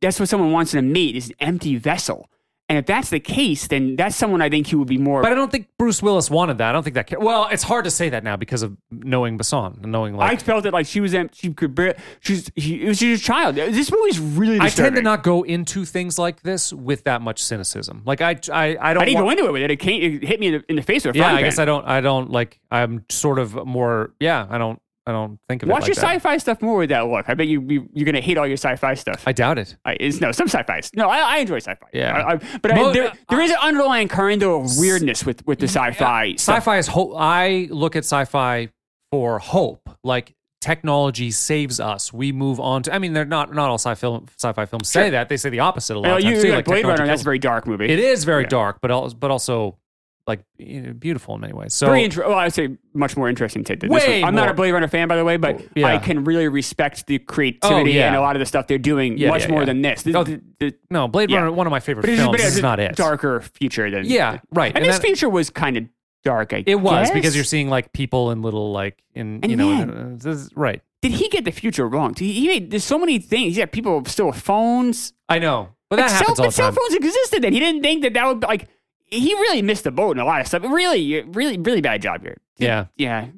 [0.00, 2.30] That's what someone wants in a mate is an empty vessel.
[2.70, 5.22] And if that's the case, then that's someone I think who would be more.
[5.22, 6.68] But I don't think Bruce Willis wanted that.
[6.68, 7.06] I don't think that.
[7.08, 10.18] ca- Well, it's hard to say that now because of knowing Besson and knowing I
[10.18, 10.42] like.
[10.42, 13.26] felt it like she was em- she could bear, she's she, it was just a
[13.26, 13.54] child.
[13.54, 17.42] This movie's really I, tend to not go into things like this with that much
[17.42, 18.02] cynicism.
[18.04, 19.02] Like I, I, I don't.
[19.02, 19.70] I didn't wa- go into it with it.
[19.70, 21.58] It, came, it hit me in the, in the face with a Yeah, I guess.
[21.58, 21.86] I don't.
[21.86, 22.60] I don't like.
[22.70, 24.12] I'm sort of more.
[24.20, 24.78] Yeah, I don't.
[25.08, 26.22] I don't think of Watch it your like that.
[26.22, 27.28] sci-fi stuff more with that look.
[27.28, 29.22] I bet you, you you're gonna hate all your sci-fi stuff.
[29.26, 29.76] I doubt it.
[29.84, 30.80] I, it's, no, some sci-fi.
[30.94, 31.86] No, I, I enjoy sci-fi.
[31.92, 32.12] Yeah.
[32.16, 35.44] I, I, but I, Mo- there, uh, there is an underlying current of weirdness with
[35.46, 36.34] with the sci-fi.
[36.36, 36.56] stuff.
[36.58, 37.12] Sci-fi is hope.
[37.16, 38.68] I look at sci-fi
[39.10, 39.88] for hope.
[40.04, 42.12] Like technology saves us.
[42.12, 42.94] We move on to.
[42.94, 45.10] I mean, they're not not all sci film sci-fi films say Sure.
[45.12, 45.28] that.
[45.28, 46.48] They say the opposite a lot You, of you, times too.
[46.48, 47.06] like Like Blade technology Runner.
[47.06, 47.86] That's kills- a very dark movie.
[47.88, 49.78] It is very dark, but al- but also
[50.28, 51.74] like you know, beautiful in many ways.
[51.74, 52.30] So very interesting.
[52.30, 54.00] Well, I would say much more interesting to this one.
[54.24, 55.86] I'm not a Blade Runner fan, by the way, but Yeah.
[55.86, 58.06] I can really respect the creativity Oh, yeah.
[58.08, 60.02] and a lot of the stuff they're doing Yeah, much more than this.
[60.02, 61.32] The- Oh, the- the- no, Blade.
[61.32, 62.30] Runner, one of my favorite but films.
[62.30, 62.94] but This it's is not it.
[62.94, 64.68] darker future than Yeah, right.
[64.68, 65.84] And, And this that- future was kind of
[66.24, 66.52] dark.
[66.52, 69.68] I It was because you're seeing like people in little like in And you know
[69.68, 70.82] man- uh, this is- right.
[71.00, 72.12] Did he get the future wrong?
[72.18, 73.56] He, he made, there's so many things.
[73.56, 75.12] Yeah, people still with phones.
[75.28, 77.52] I know, but that Like, cell, happens all but the cell phones existed then.
[77.52, 78.66] He didn't think that that would like.
[79.10, 80.62] He really missed the boat in a lot of stuff.
[80.62, 82.36] Really, really, really bad job here.
[82.58, 83.28] Yeah, Yeah,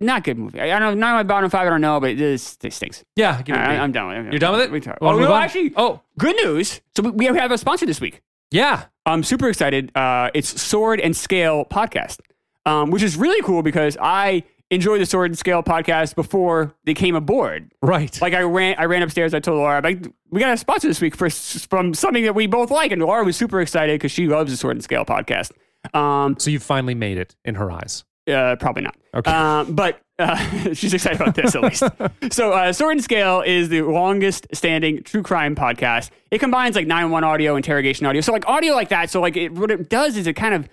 [0.00, 0.60] not good movie.
[0.60, 1.06] I I don't know.
[1.06, 1.66] Not my bottom five.
[1.66, 3.04] I don't know, but this this stinks.
[3.16, 3.40] yeah.
[3.42, 3.76] Give I.
[3.76, 4.32] I'm done with it.
[4.32, 4.70] You're done with it?
[4.72, 6.80] We talk- Wanna Oh no, actually, Oh, good news.
[6.96, 8.22] So we, we have a sponsor this week.
[8.50, 8.84] yeah.
[9.04, 9.90] I'm super excited.
[9.96, 12.20] Uh, it's Sword and Scale podcast,
[12.64, 16.94] um, which is really cool because I enjoy the Sword and Scale podcast before they
[16.94, 17.70] came aboard.
[17.82, 18.20] Right.
[18.20, 19.34] Like I ran, I ran upstairs.
[19.34, 22.46] I told Laura, like, we got a sponsor this week for from something that we
[22.46, 25.52] both like, and Laura was super excited because she loves the Sword and Scale podcast.
[25.94, 28.04] Um, so you finally made it in her eyes.
[28.28, 28.96] uh, probably not.
[29.14, 29.30] Okay.
[29.30, 30.36] Um, but uh,
[30.74, 31.82] she's excited about this at least.
[32.32, 36.10] so, uh, Sword and Scale is the longest standing true crime podcast.
[36.30, 38.22] It combines like 911 audio, interrogation audio.
[38.22, 39.10] So, like audio like that.
[39.10, 40.68] So, like, it, what it does is it kind of,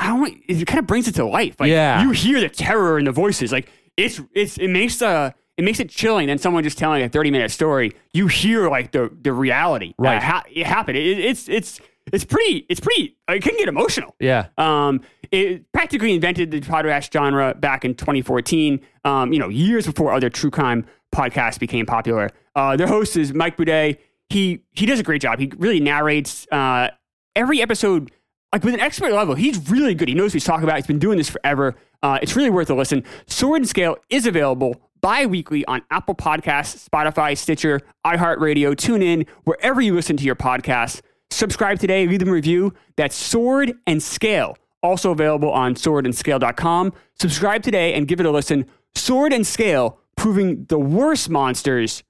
[0.00, 1.54] I don't, it kind of brings it to life.
[1.60, 2.02] Like, Yeah.
[2.02, 3.52] you hear the terror in the voices.
[3.52, 7.08] Like, it's, it's, it makes uh it makes it chilling than someone just telling a
[7.08, 7.92] 30 minute story.
[8.14, 9.92] You hear like the, the reality.
[9.98, 10.16] Right.
[10.16, 10.96] Uh, ha- it happened.
[10.96, 11.80] It, it's, it's,
[12.12, 14.16] it's pretty, it's pretty, it can get emotional.
[14.18, 14.46] Yeah.
[14.56, 18.80] Um, it practically invented the podcast genre back in 2014.
[19.04, 22.30] Um, you know, years before other true crime podcasts became popular.
[22.56, 23.98] Uh, their host is Mike Boudet.
[24.30, 25.40] He he does a great job.
[25.40, 26.88] He really narrates uh,
[27.36, 28.10] every episode
[28.52, 29.34] like with an expert level.
[29.34, 30.08] He's really good.
[30.08, 30.76] He knows what he's talking about.
[30.76, 31.76] He's been doing this forever.
[32.02, 33.04] Uh, it's really worth a listen.
[33.26, 39.94] Sword and Scale is available bi-weekly on Apple Podcasts, Spotify, Stitcher, iHeartRadio, TuneIn, wherever you
[39.94, 41.00] listen to your podcasts.
[41.30, 42.74] Subscribe today, leave them a review.
[42.96, 46.92] That's Sword and Scale, also available on swordandscale.com.
[47.18, 48.66] Subscribe today and give it a listen.
[48.94, 52.02] Sword and Scale, proving the worst monsters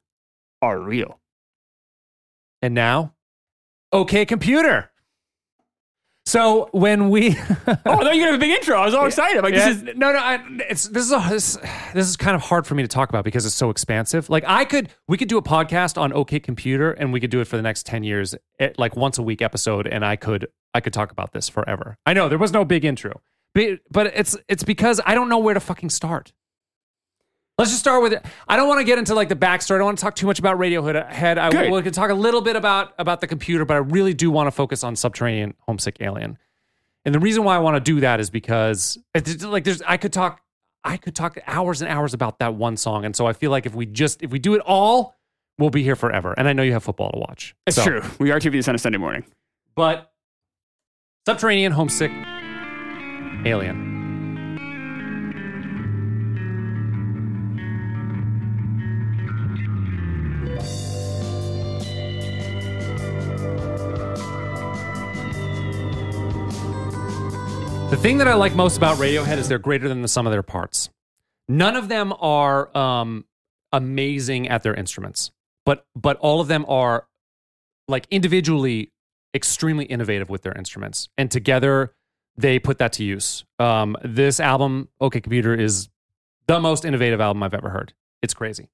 [0.63, 1.21] are real.
[2.63, 3.15] And now,
[3.93, 4.91] okay, computer.
[6.27, 8.77] So when we, Oh, I thought you were gonna have a big intro.
[8.77, 9.39] I was all excited.
[9.39, 11.57] I'm like, Yeah, this is no, no, I, it's this is a, this,
[11.95, 14.29] this is kind of hard for me to talk about because it's so expansive.
[14.31, 17.41] Like I could, we could do a podcast on OK Computer, and we could do
[17.41, 20.47] it for the next ten years, eh, like once a week episode, and I could,
[20.75, 21.97] I could talk about this forever.
[22.07, 23.23] I know there was no big intro,
[23.55, 26.33] but, but it's it's because I don't know where to fucking start.
[27.61, 28.25] Let's just start with it.
[28.49, 29.75] I don't want to get into like the backstory.
[29.75, 31.37] I don't want to talk too much about Radiohead.
[31.37, 31.71] I Good.
[31.71, 34.47] we can talk a little bit about about the computer, but I really do want
[34.47, 36.39] to focus on Subterranean Homesick Alien.
[37.05, 39.99] And the reason why I want to do that is because it's like there's I
[39.99, 40.41] could talk
[40.85, 43.05] I could talk hours and hours about that one song.
[43.05, 45.15] And so I feel like if we just if we do it all,
[45.59, 46.33] we'll be here forever.
[46.39, 47.55] And I know you have football to watch.
[47.67, 48.03] it's So- true.
[48.19, 49.25] We are TV this on a Sunday morning.
[49.75, 50.11] But
[51.27, 52.11] Subterranean Homesick
[53.45, 54.00] Alien.
[67.91, 70.31] The thing that I like most about Radiohead is they're greater than the sum of
[70.31, 70.91] their parts.
[71.49, 73.25] None of them are um,
[73.73, 75.33] amazing at their instruments,
[75.67, 77.09] but but all of them are
[77.89, 78.93] like individually
[79.35, 81.93] extremely innovative with their instruments, and together
[82.37, 83.45] they put that to use.
[83.59, 85.89] Um, this album, OK Computer, is
[86.47, 87.93] the most innovative album I've ever heard.
[88.23, 88.69] It's crazy.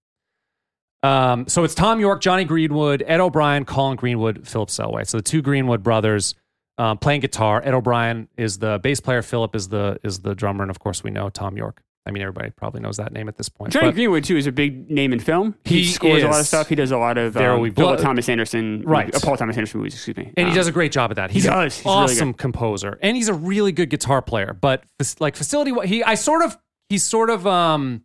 [1.02, 5.06] Um, so it's Thom Yorke, Jonny Greenwood, Ed O'Brien, Colin Greenwood, Philip Selway.
[5.06, 6.34] So the two Greenwood brothers
[6.78, 7.62] um, playing guitar.
[7.64, 9.22] Ed O'Brien is the bass player.
[9.22, 11.82] Philip is the is the drummer, and of course we know Thom Yorke.
[12.08, 13.72] I mean, everybody probably knows that name at this point.
[13.72, 15.56] Jonny But- Greenwood too is a big name in film.
[15.64, 16.68] He, He scores a lot of stuff.
[16.68, 19.12] He does a lot of There um, We Blood- Thomas Anderson, Right.
[19.12, 19.94] uh, Paul Thomas Anderson movies.
[19.94, 20.32] Excuse me.
[20.36, 21.32] and he Um, does a great job at that.
[21.32, 21.76] He's he an does.
[21.78, 24.52] He's really awesome composer, and he's a really good guitar player.
[24.52, 24.84] But
[25.18, 26.56] like facility, he I sort of
[26.88, 28.04] he's sort of um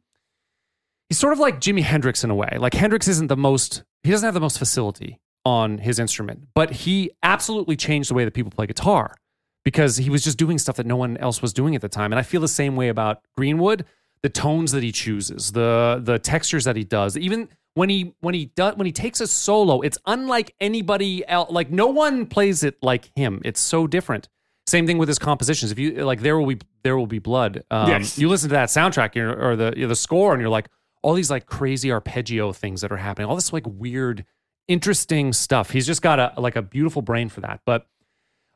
[1.10, 2.58] he's sort of like Jimi Hendrix in a way.
[2.60, 6.72] Like Hendrix isn't the most he doesn't have the most facility on his instrument, but
[6.72, 9.16] he absolutely changed the way that people play guitar
[9.64, 12.12] because he was just doing stuff that no one else was doing at the time.
[12.12, 13.86] And I feel the same way about Greenwood.
[14.24, 18.36] The tones that he chooses, the the textures that he does, even when he when
[18.36, 21.50] he does when he takes a solo, it's unlike anybody else.
[21.52, 23.42] Like no one plays it like him.
[23.44, 24.30] It's so different.
[24.68, 25.72] Same thing with his compositions.
[25.72, 27.64] If you like, there will be there will be blood.
[27.72, 28.20] Um, Yes.
[28.20, 30.70] You listen to that soundtrack or the the score, and you're like,
[31.02, 33.28] all these like crazy arpeggio things that are happening.
[33.28, 34.24] All this like weird,
[34.72, 35.72] interesting stuff.
[35.72, 37.62] He's just got a like a beautiful brain for that.
[37.66, 37.86] But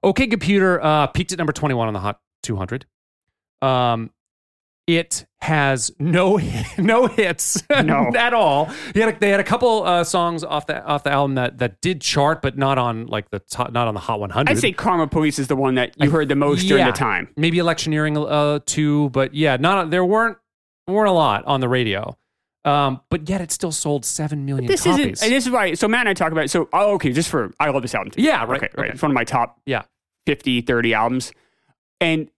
[0.03, 2.85] OK Computer uh, peaked at number 21 on the Hot 200.
[3.61, 4.11] Um,
[4.87, 6.39] it has no
[6.77, 8.11] no hits No.
[8.15, 8.65] at all.
[8.93, 11.57] He had a, they had a couple uh, songs off the off the album that
[11.57, 14.49] that did chart, but not on like the top, not on the Hot 100.
[14.49, 17.29] I'd say Karma Police is the one that you heard the most during the time.
[17.35, 20.37] maybe electioneering uh, too, but yeah, not there weren't
[20.87, 22.15] weren't a lot on the radio.
[22.65, 24.99] Um, but yet it still sold seven million This copies.
[24.99, 25.75] isn't, and this is why.
[25.75, 26.49] So Matt and I talk about it.
[26.51, 28.21] So oh, okay, just for I love this album too.
[28.23, 28.85] Yeah, right, Okay, right.
[28.85, 28.93] okay.
[28.93, 29.83] It's one of my top yeah,
[30.25, 31.31] 50, 30 albums.
[32.01, 32.29] And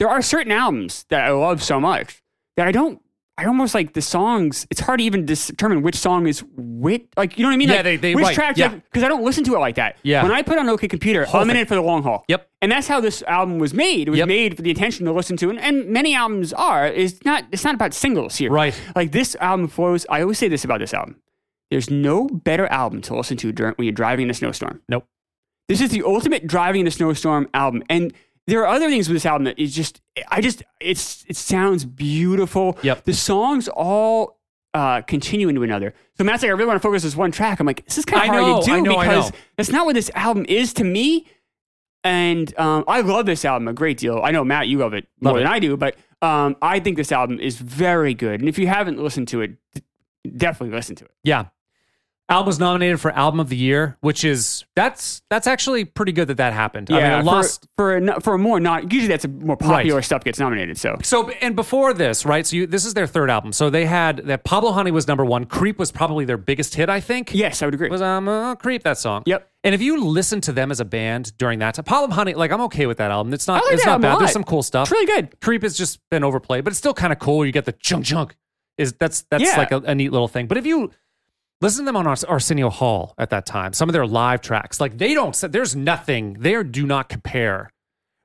[0.00, 2.22] there are certain albums that I love so much
[2.56, 3.00] that I don't.
[3.38, 4.66] I almost like the songs.
[4.68, 7.06] It's hard to even determine which song is which.
[7.16, 7.68] Like you know what I mean?
[7.68, 8.56] Yeah, like, they- they- which right, track?
[8.56, 8.68] yeah.
[8.74, 9.96] Because I don't listen to it like that.
[10.02, 10.24] Yeah.
[10.24, 12.24] When I put on OK Computer, Whole I'm in it for the long haul.
[12.28, 12.48] Yep.
[12.60, 14.08] And that's how this album was made.
[14.08, 14.28] It was Yep.
[14.28, 16.88] made for the intention to listen to, and, and many albums are.
[16.88, 17.44] Is not.
[17.52, 18.50] It's not about singles here.
[18.50, 18.74] Right.
[18.96, 20.04] Like this album flows.
[20.10, 21.16] I always say this about this album.
[21.70, 24.82] There's no better album to listen to during, when you're driving in a snowstorm.
[24.88, 25.06] nope.
[25.68, 27.82] This is the ultimate driving in a snowstorm album.
[27.90, 28.14] And
[28.48, 31.84] there are other things with this album that is just I just it's it sounds
[31.84, 32.78] beautiful.
[32.82, 33.04] Yep.
[33.04, 34.40] The songs all
[34.72, 35.94] uh, continue into another.
[36.16, 37.60] So Matt's like, I really want to focus this one track.
[37.60, 39.86] I'm like, this is kind I of hard know, to do know, because that's not
[39.86, 41.26] what this album is to me.
[42.04, 44.20] And um, I love this album a great deal.
[44.22, 45.42] I know Matt, you love it Love more it.
[45.42, 48.40] than I do, but um, I think this album is very good.
[48.40, 49.56] And if you haven't listened to it,
[50.36, 51.10] definitely listen to it.
[51.22, 51.46] Yeah.
[52.30, 56.28] Album was nominated for album of the year, which is that's that's actually pretty good
[56.28, 56.90] that that happened.
[56.90, 59.56] I mean, Yeah, lost for for a, for a more not usually that's a more
[59.56, 60.76] popular stuff gets nominated.
[60.76, 62.46] So So and before this, right?
[62.46, 63.52] So you, this is their third album.
[63.54, 65.46] So they had that Pablo Honey was number one.
[65.46, 67.34] Creep was probably their biggest hit, I think.
[67.34, 67.88] yes, I would agree.
[67.88, 69.22] Was um uh, Creep that song?
[69.24, 69.50] Yep.
[69.64, 72.52] And if you listen to them as a band during that time, Pablo Honey, like
[72.52, 73.32] I'm okay with that album.
[73.32, 74.20] It's not like it's not bad.
[74.20, 74.88] There's some cool stuff.
[74.88, 75.40] It's really good.
[75.40, 77.46] Creep has just been overplayed, but it's still kind of cool.
[77.46, 78.36] You get the chunk chunk.
[78.76, 79.56] Is that's that's Yeah.
[79.56, 80.46] like a, a neat little thing.
[80.46, 80.90] But if you
[81.60, 84.80] listen to them on Ars- Arsenio Hall at that time, some of their live tracks,
[84.80, 85.34] like they don't.
[85.50, 86.34] There's nothing.
[86.40, 87.70] They do not compare.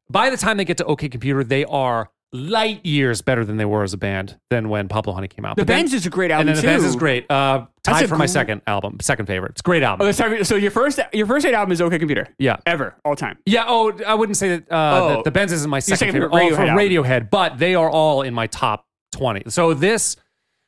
[0.10, 3.66] By the time they get to OK Computer, they are light years better than they
[3.66, 5.56] were as a band than when Pablo Honey came out.
[5.56, 6.68] The Bends is a great album and then too.
[6.68, 7.30] the Bends is great.
[7.30, 9.52] Uh, tied for my second album, second favorite.
[9.52, 10.08] It's a great album.
[10.08, 10.44] Oh, sorry.
[10.44, 12.28] So your first your first hit album is OK Computer.
[12.40, 12.58] yeah.
[12.66, 13.38] Ever all time.
[13.46, 13.66] Yeah.
[13.68, 14.72] Oh, I wouldn't say that.
[14.72, 15.18] Uh, Oh.
[15.18, 16.32] the, the Bends isn't my second, favorite.
[16.34, 19.44] favorite oh, for Radiohead Radiohead, but they are all in my top twenty.
[19.50, 20.16] So this,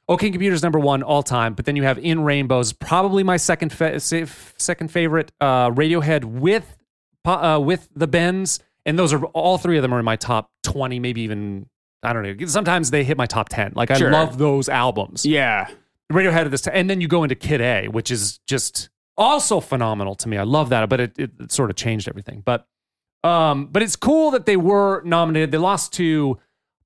[0.08, 1.54] OK Computer's number one all time.
[1.54, 5.32] But then you have In Rainbows, probably my second fa- second favorite.
[5.41, 6.78] Uh, Radiohead with
[7.26, 10.52] uh, with the Bends, and those are all three of them are in my top
[10.63, 11.68] twenty, maybe even.
[12.04, 12.46] I don't know.
[12.46, 13.74] Sometimes they hit my top ten.
[13.76, 14.12] Like I Sure.
[14.12, 15.26] love those albums.
[15.26, 15.68] Yeah.
[16.13, 19.60] Radiohead at this time, and then you go into Kid A, which is just also
[19.60, 20.38] phenomenal to me.
[20.38, 22.44] I love that, but it, it, it sort of changed everything.
[22.46, 22.68] But
[23.24, 25.50] um, but it's cool that they were nominated.
[25.50, 26.38] They lost to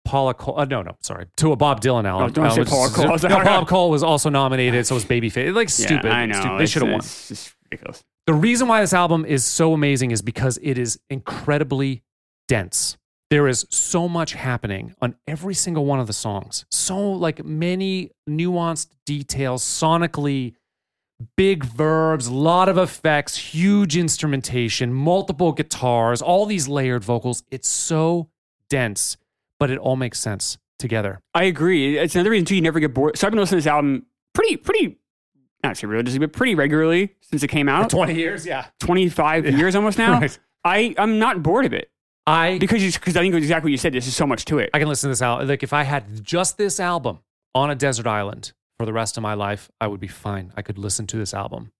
[0.09, 0.59] Paula Cole.
[0.59, 2.29] Uh, no, no, sorry, to a Bob Dylan album.
[2.29, 3.11] Oh, don't say which Paula Cole.
[3.11, 5.53] Was No, Bob Cole was also nominated, so was Babyface.
[5.53, 6.05] Like stupid.
[6.05, 6.39] Yeah, I know.
[6.39, 6.59] stupid.
[6.59, 6.99] They should have won.
[6.99, 8.03] It's just ridiculous.
[8.25, 12.01] The reason why this album is so amazing is because it is incredibly
[12.47, 12.97] dense.
[13.29, 16.65] There is so much happening on every single one of the songs.
[16.71, 20.55] So like many nuanced details, sonically
[21.37, 27.43] big verbs, a lot of effects, huge instrumentation, multiple guitars, all these layered vocals.
[27.51, 28.29] It's so
[28.69, 29.17] dense,
[29.59, 31.19] but it all makes sense together.
[31.33, 31.97] I agree.
[31.97, 33.17] It's another reason too you never get bored.
[33.17, 34.97] So I've been listening to this album pretty pretty
[35.63, 37.89] not say religiously, but pretty regularly since it came out.
[37.89, 38.67] 20 years, yeah.
[38.79, 40.19] Twenty five years almost now.
[40.21, 40.39] Right.
[40.65, 41.89] I I'm not bored of it
[42.27, 43.93] I because because I think exactly what you said.
[43.93, 44.69] There's just so much to it.
[44.73, 45.47] I can listen to this out.
[45.47, 47.19] Like if I had just this album
[47.55, 50.51] on a desert island for the rest of my life, I would be fine.
[50.55, 51.71] I could listen to this album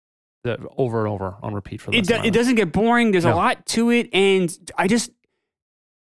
[0.48, 2.34] uh, over and over on repeat for the it, do, it life.
[2.34, 3.12] doesn't get boring.
[3.12, 5.12] There's a lot to it, and I just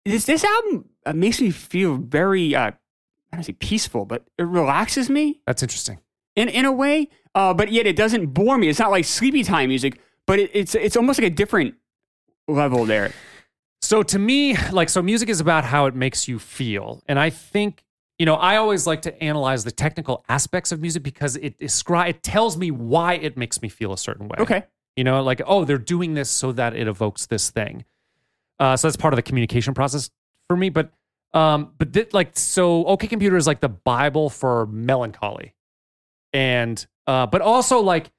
[0.04, 2.71] this this album uh, makes me feel very uh,
[3.33, 5.99] I don't say peaceful, but it relaxes me That's interesting.
[6.37, 7.09] in in a way.
[7.35, 8.69] Uh, but yet it doesn't bore me.
[8.69, 11.75] It's not like sleepy time music, but it, it's it's almost like a different
[12.49, 13.13] level there.
[13.83, 17.03] So to me, like, so music is about how it makes you feel.
[17.09, 17.83] And I think,
[18.19, 22.11] you know, I always like to analyze the technical aspects of music because it descri-
[22.11, 24.37] it tells me why it makes me feel a certain way.
[24.39, 24.65] Okay.
[24.97, 27.85] You know, like, oh, they're doing this so that it evokes this thing.
[28.59, 30.11] Uh, so that's part of the communication process
[30.51, 30.69] for me.
[30.69, 30.91] But,
[31.33, 35.55] um, but thi- like, so OK Computer is like the Bible for melancholy,
[36.33, 38.11] and uh, but also like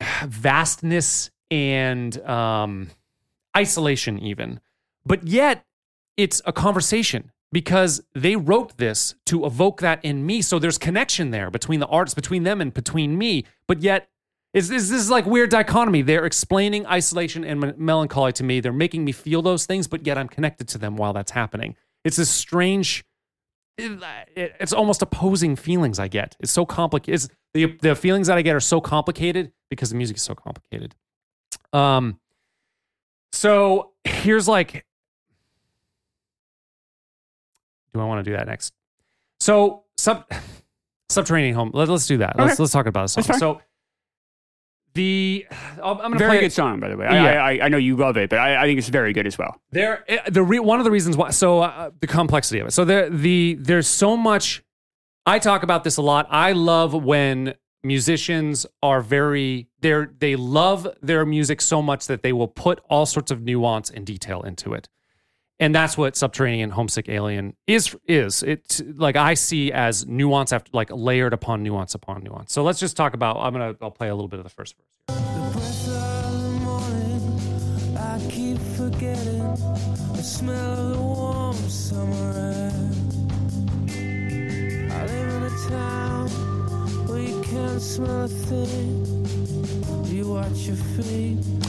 [0.24, 2.90] vastness and um,
[3.56, 4.60] isolation, even.
[5.04, 5.66] But yet,
[6.16, 10.40] it's a conversation because they wrote this to evoke that in me.
[10.40, 13.44] So there's connection there between the artists, between them, and between me.
[13.66, 14.08] But yet,
[14.54, 16.02] it's, this this is like weird dichotomy.
[16.02, 18.60] They're explaining isolation and me- melancholy to me.
[18.60, 21.76] They're making me feel those things, but yet I'm connected to them while that's happening.
[22.04, 23.04] It's this strange.
[23.78, 24.02] it-
[24.36, 26.36] it- it's almost opposing feelings I get.
[26.40, 27.14] It's so complicated.
[27.14, 30.34] It's, the the feelings that I get are so complicated because the music is so
[30.34, 30.94] complicated.
[31.72, 32.18] Um.
[33.32, 34.84] So here's like,
[37.94, 38.72] do I want to do that next?
[39.40, 40.30] So sub
[41.08, 41.70] subterranean home.
[41.74, 42.38] Let, us do that.
[42.38, 43.24] Let's let's talk about a song.
[43.38, 43.60] So
[44.94, 45.46] the
[45.82, 46.52] I'm gonna Very play good it.
[46.52, 47.06] song, by the way.
[47.10, 47.24] Yeah.
[47.24, 49.38] I, I I know you love it, but I, I think it's very good as
[49.38, 49.60] well.
[49.70, 51.30] There, eh, the re, one of the reasons why.
[51.30, 52.72] So uh, the complexity of it.
[52.72, 54.62] So there, the there's so much.
[55.24, 56.26] I talk about this a lot.
[56.30, 62.32] I love when musicians are very they're they love their music so much that they
[62.32, 64.88] will put all sorts of nuance and detail into it.
[65.60, 68.42] And that's what Subterranean Homesick Alien is is.
[68.42, 72.52] It like I see as nuance after like layered upon nuance upon nuance.
[72.52, 74.74] So let's just talk about I'm to I'll play a little bit of the first
[74.76, 74.88] verse.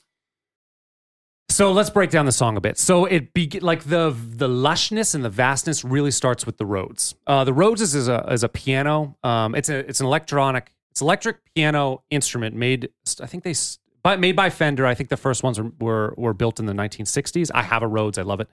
[1.49, 2.79] So let's break down the song a bit.
[2.79, 7.15] So it be like the the lushness and the vastness really starts with the Rhodes.
[7.27, 9.17] Uh, the Rhodes is, is a is a piano.
[9.23, 12.91] Um, it's a it's an electronic it's electric piano instrument made.
[13.21, 13.55] I think they
[14.03, 14.87] by, made by Fender.
[14.87, 17.51] I think the first ones were, were were built in the 1960s.
[17.55, 18.19] I have a Rhodes.
[18.19, 18.49] I love it.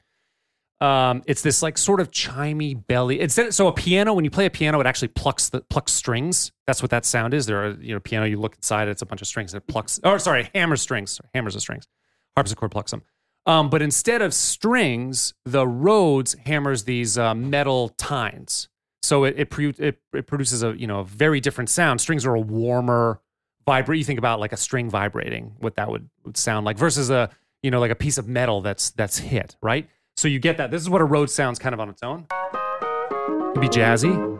[0.82, 3.28] Um, it's this like sort of chimey belly.
[3.28, 4.14] So a piano.
[4.14, 6.52] When you play a piano, it actually plucks the plucks strings.
[6.68, 7.46] That's what that sound is.
[7.46, 8.26] There are you know piano.
[8.26, 9.54] You look inside, it's a bunch of strings.
[9.54, 10.00] It plucks.
[10.04, 11.20] Or sorry, hammers strings.
[11.34, 11.88] Hammers of strings.
[12.36, 13.04] Harpsichord plucks them.
[13.46, 18.70] Um, but instead of strings, the Rhodes hammers these uh, metal tines.
[19.02, 22.00] So it it, it it produces a you know a very different sound.
[22.00, 23.22] Strings are a warmer
[23.66, 24.00] vibrate.
[24.00, 27.30] You think about like a string vibrating, what that would, would sound like, versus a
[27.64, 29.90] you know like a piece of metal that's that's hit right.
[30.20, 30.70] So you get that.
[30.70, 32.28] This is what a Rhodes sounds kind of on its own.
[32.30, 34.38] It could be jazzy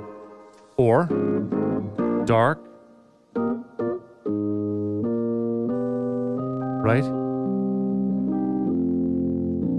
[0.76, 1.06] or
[2.26, 2.60] dark,
[6.84, 7.06] right?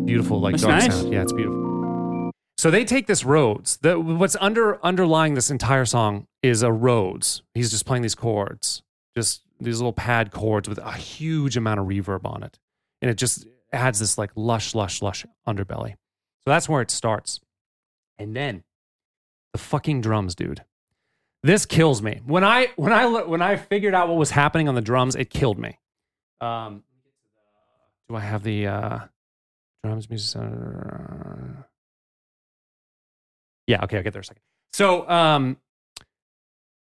[0.07, 0.95] Beautiful, like That's dark nice.
[0.95, 1.13] sound.
[1.13, 2.31] Yeah, it's beautiful.
[2.57, 3.77] So they take this Rhodes.
[3.83, 7.43] The, what's under underlying this entire song is a Rhodes.
[7.53, 8.81] He's just playing these chords,
[9.15, 12.59] just these little pad chords with a huge amount of reverb on it,
[13.03, 15.91] and it just adds this like lush, lush, lush underbelly.
[16.43, 17.41] So that's where it starts,
[18.19, 18.65] and then
[19.53, 20.65] the fucking drums, dude.
[21.43, 22.21] This kills me.
[22.25, 25.31] When I when I when I figured out what was happening on the drums, it
[25.31, 25.79] killed me.
[26.41, 26.83] Um,
[28.09, 28.99] do I have the uh,
[29.85, 30.41] drums music?
[33.67, 34.43] Yeah, okay, I'll get there a second.
[34.73, 35.59] So, um,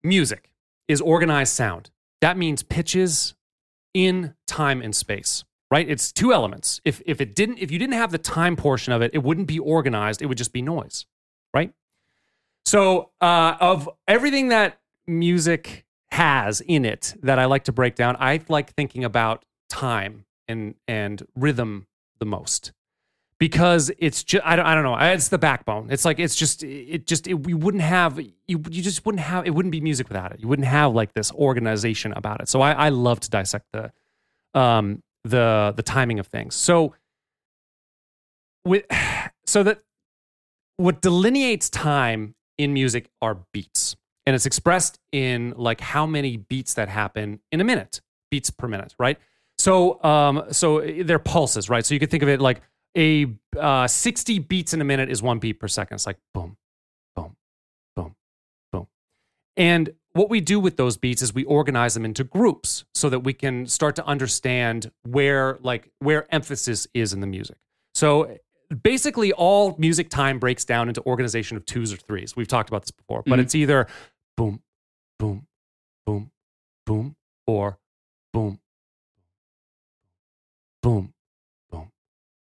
[0.03, 0.51] music
[0.89, 1.91] is organized sound.
[2.21, 3.35] That means pitches
[3.93, 5.89] in time and space, right?
[5.89, 6.81] It's two elements.
[6.85, 9.47] If if it didn't, if you didn't have the time portion of it, it wouldn't
[9.47, 10.23] be organized.
[10.23, 11.07] It would just be noise,
[11.55, 11.73] right?
[12.67, 18.17] So, uh, of everything that music has in it that I like to break down,
[18.19, 21.87] I like thinking about time and and rhythm
[22.19, 22.73] the most
[23.39, 26.63] because it's just I don't, I don't know it's the backbone it's like it's just
[26.65, 30.09] it just it, we wouldn't have you, you just wouldn't have it wouldn't be music
[30.09, 33.31] without it you wouldn't have like this organization about it so I, I love to
[33.31, 33.93] dissect the
[34.59, 36.95] um the the timing of things so
[38.65, 38.85] with
[39.47, 39.83] so that
[40.77, 46.75] what delineates time in music are beats and it's expressed in like how many beats
[46.75, 49.19] that happen in a minute beats per minute right
[49.59, 52.61] so um so they're pulses right so you could think of it like
[52.97, 53.27] a
[53.59, 55.97] uh, 60 beats in a minute is one beat per second.
[55.97, 56.57] It's like boom,
[57.15, 57.37] boom,
[57.95, 58.15] boom,
[58.73, 58.89] boom.
[59.57, 63.21] And what we do with those beats is we organize them into groups so that
[63.21, 67.57] we can start to understand where like where emphasis is in the music.
[67.95, 68.37] So
[68.83, 72.37] basically all music time breaks down into organization of twos or threes.
[72.37, 73.43] We've talked about this before, but Mhm.
[73.43, 73.87] it's either
[74.37, 74.61] boom,
[75.19, 75.47] boom,
[76.05, 76.31] boom,
[76.85, 77.79] boom, or
[78.33, 78.61] boom,
[80.83, 81.15] boom,
[81.71, 81.91] boom,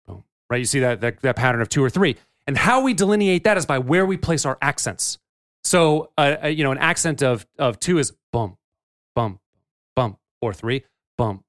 [0.08, 0.24] boom.
[0.50, 0.58] Right?
[0.58, 3.58] You see that, that that pattern of two or three, and how we delineate that
[3.58, 5.20] is by where we place our accents.
[5.68, 8.58] So, uh, uh, you know, an accent of of two is bum,
[9.14, 9.42] bum,
[9.98, 10.86] bum, or three
[11.18, 11.44] bum,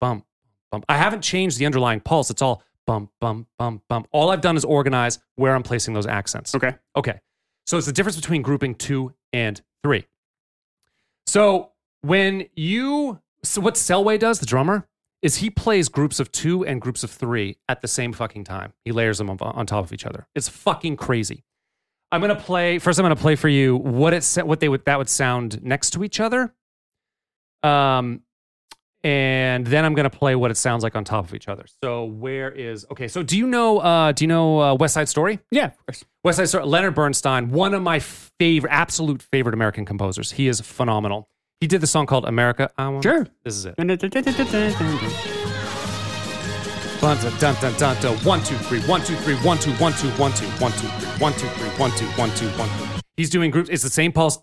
[0.00, 0.24] bum,
[0.70, 0.84] bum.
[0.88, 2.30] I haven't changed the underlying pulse.
[2.30, 4.06] It's all bum, bum, bum, bum.
[4.10, 6.54] All I've done is organize where I'm placing those accents.
[6.54, 6.76] Okay.
[6.96, 7.20] Okay.
[7.66, 10.06] So it's the difference between grouping two and three.
[11.26, 14.88] So when you, so what Selway does, the drummer,
[15.20, 18.72] is he plays groups of two and groups of three at the same fucking time.
[18.82, 20.26] He layers them on, on top of each other.
[20.34, 21.44] It's fucking crazy.
[22.16, 22.98] I'm gonna play first.
[22.98, 26.02] I'm gonna play for you what it what they would that would sound next to
[26.02, 26.54] each other.
[27.62, 28.22] Um,
[29.04, 31.66] and then I'm gonna play what it sounds like on top of each other.
[31.84, 33.06] So where is okay?
[33.06, 33.80] So do you know?
[33.80, 35.40] Uh, do you know uh, West Side Story?
[35.50, 36.06] Yeah, of course.
[36.24, 40.32] West Side Story, Leonard Bernstein, one of my favorite, absolute favorite American composers.
[40.32, 41.28] He is phenomenal.
[41.60, 42.70] He did the song called America.
[42.78, 43.02] I Want.
[43.02, 43.26] Sure.
[43.44, 43.74] This is it.
[47.06, 50.08] Bunza dun dun dun dun one two three one two three one two one two
[50.18, 53.00] one two one two three one two three one two one two one two.
[53.16, 53.68] He's doing groups.
[53.68, 54.36] It's the same pulse.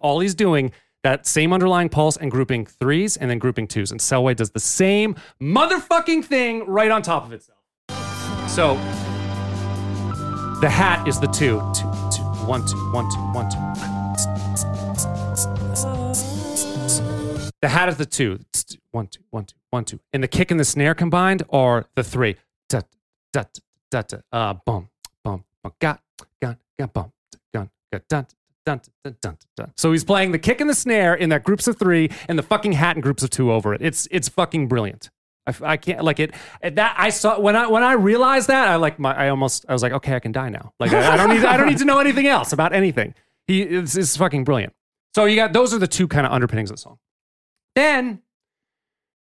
[0.00, 3.90] All he's doing that same underlying pulse and grouping threes and then grouping twos.
[3.90, 7.58] And Selway does the same motherfucking thing right on top of itself.
[8.48, 8.76] So
[10.62, 11.60] the hat is the two.
[11.74, 13.93] Two, two, one, two, one, two, one, two.
[17.64, 18.40] The hat is the two.
[18.90, 19.98] One, two, one, two, one, two.
[20.12, 22.36] And the kick and the snare combined are the three.
[22.68, 22.82] Da,
[23.32, 23.44] da,
[23.90, 24.18] da, da.
[24.30, 24.90] Uh, bum,
[25.80, 26.02] got,
[26.42, 27.00] gun, gun, dun,
[27.50, 28.26] dun,
[28.66, 28.80] dun,
[29.22, 29.72] dun, dun.
[29.78, 32.42] So he's playing the kick and the snare in that groups of three, and the
[32.42, 33.80] fucking hat in groups of two over it.
[33.80, 35.08] It's it's fucking brilliant.
[35.46, 36.34] I, I can't like it.
[36.60, 39.72] That I saw when I when I realized that I like my I almost I
[39.72, 40.74] was like okay I can die now.
[40.78, 43.14] Like I, I don't need I don't need to know anything else about anything.
[43.46, 44.74] He is fucking brilliant.
[45.14, 46.98] So you got those are the two kind of underpinnings of the song.
[47.74, 48.22] Then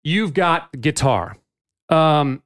[0.04, 1.38] you've got guitar.
[1.90, 2.44] Um,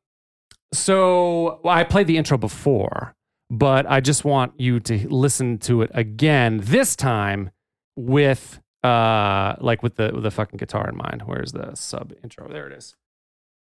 [0.74, 3.16] so well, I played the intro before,
[3.49, 6.60] but I just want you to listen to it again.
[6.64, 7.51] This time
[7.95, 11.24] with uh, like with the with the fucking guitar in mind.
[11.26, 12.47] Where's the sub intro?
[12.49, 12.95] There it is.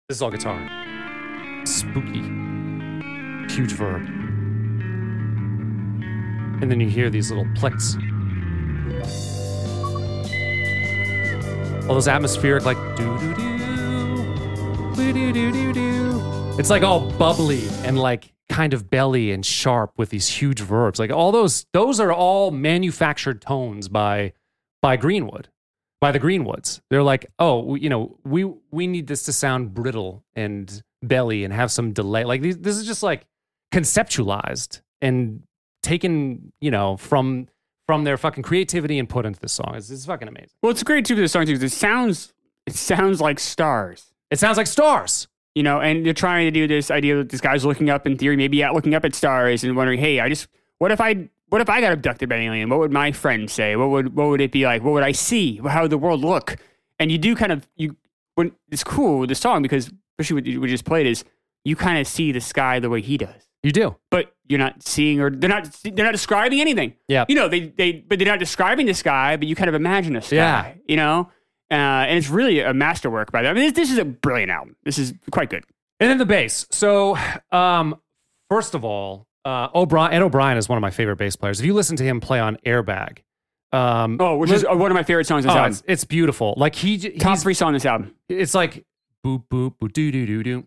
[0.08, 0.58] This is all guitar.
[1.64, 2.22] Spooky.
[3.52, 4.02] Huge verb.
[6.60, 7.96] And then you hear these little plicks.
[11.88, 13.34] All those atmospheric, like doo doo,
[14.94, 16.54] doo doo doo doo doo.
[16.58, 20.98] It's like all bubbly and like kind of belly and sharp with these huge verbs.
[20.98, 24.32] Like all those, those are all manufactured tones by
[24.82, 25.48] by Greenwood,
[26.00, 26.80] by the Greenwoods.
[26.90, 31.52] They're like, oh, you know, we we need this to sound brittle and belly and
[31.52, 32.24] have some delay.
[32.24, 33.24] Like these, this is just like
[33.72, 35.42] conceptualized and
[35.82, 37.48] taken, you know, from
[37.88, 39.72] from their fucking creativity and put into the song.
[39.74, 40.50] It's, it's fucking amazing.
[40.62, 41.54] Well, it's great too for the song too.
[41.54, 42.34] 'cause It sounds
[42.66, 44.12] it sounds like stars.
[44.30, 45.26] It sounds like stars.
[45.54, 48.16] you know, and they're trying to do this idea that this guy's looking up in
[48.18, 50.46] theory, maybe out looking up at stars and wondering, hey, I just,
[50.78, 52.68] what if I, what if I got abducted by an alien?
[52.68, 53.74] What would my friends say?
[53.74, 54.84] What would, what would it be like?
[54.84, 55.56] What would I see?
[55.66, 56.58] How would the world look?
[57.00, 57.96] And you do kind of, you,
[58.36, 61.24] when it's cool with the song because, especially what you- we just played, is
[61.64, 63.96] you kind of see the sky the way he does, You do.
[64.10, 66.94] but you're not seeing or they're not, they're not describing anything.
[67.08, 67.24] Yeah.
[67.28, 70.14] You know, they, they, but they're not describing the sky, but you kind of imagine
[70.16, 70.72] a sky, Yeah.
[70.86, 71.30] you know?
[71.70, 73.50] Uh, and it's really a masterwork by them.
[73.50, 74.76] I mean, this, this is a brilliant album.
[74.84, 75.64] This is quite good.
[76.00, 76.66] And then the bass.
[76.70, 77.18] So,
[77.52, 77.96] um,
[78.48, 81.60] first of all, uh, O'Brien, Ed O'Brien is one of my favorite bass players.
[81.60, 83.18] If you listen to him play on Airbag,
[83.72, 85.72] um, Oh, which is one of my favorite songs on this oh, album.
[85.72, 86.54] it's, it's beautiful.
[86.56, 88.14] Like he, Top three song on this album.
[88.30, 88.84] it's like
[89.26, 90.64] boop boop boop doo doo doo doo,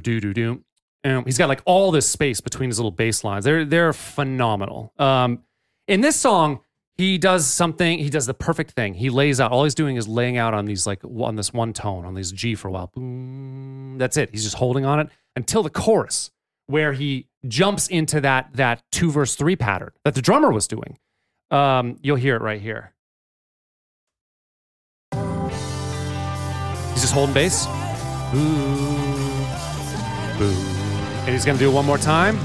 [0.00, 0.64] doo doo doo.
[1.02, 3.44] Um, he's got like all this space between his little bass lines.
[3.44, 4.92] They're they're phenomenal.
[4.98, 5.44] Um,
[5.88, 6.60] in this song,
[6.98, 7.98] he does something.
[7.98, 8.92] He does the perfect thing.
[8.92, 9.52] He lays out.
[9.52, 12.30] All he's doing is laying out on these like on this one tone on these
[12.32, 12.88] G for a while.
[12.88, 13.96] Boom.
[13.96, 14.30] That's it.
[14.32, 16.30] He's just holding on it until the chorus,
[16.66, 20.98] where he jumps into that that two verse three pattern that the drummer was doing.
[21.50, 22.92] Um, you'll hear it right here.
[26.92, 27.66] He's just holding bass.
[31.20, 32.36] And he's going to do it one more time.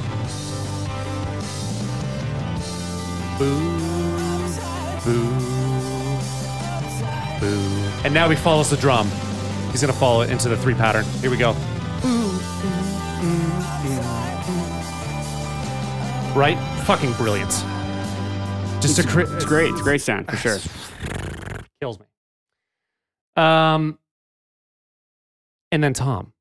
[3.38, 3.60] Boo.
[5.04, 5.30] Boo.
[7.40, 7.92] Boo.
[8.04, 9.10] And now he follows the drum.
[9.72, 11.06] He's going to follow it into the three pattern.
[11.22, 11.54] Here we go.
[16.36, 16.58] Right?
[16.86, 17.50] Fucking brilliant.
[18.82, 19.72] Just a cri- It's great.
[19.72, 20.58] It's a great sound for sure.
[21.80, 22.06] kills me.
[23.38, 23.98] Um,
[25.72, 26.34] and then Thom.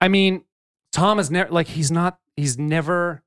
[0.00, 0.42] I mean,
[0.96, 2.18] Thom is never like he's not.
[2.38, 3.22] He's never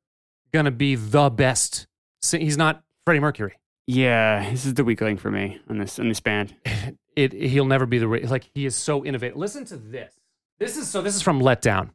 [0.52, 1.86] gonna be the best.
[2.32, 3.60] He's not Freddie Mercury.
[3.86, 6.56] Yeah, this is the weak link for me on this on this band.
[7.16, 7.34] It.
[7.34, 8.50] He'll never be the like.
[8.54, 9.36] He is so innovative.
[9.36, 10.14] Listen to this.
[10.58, 11.02] This is so.
[11.02, 11.92] This is from Let Down.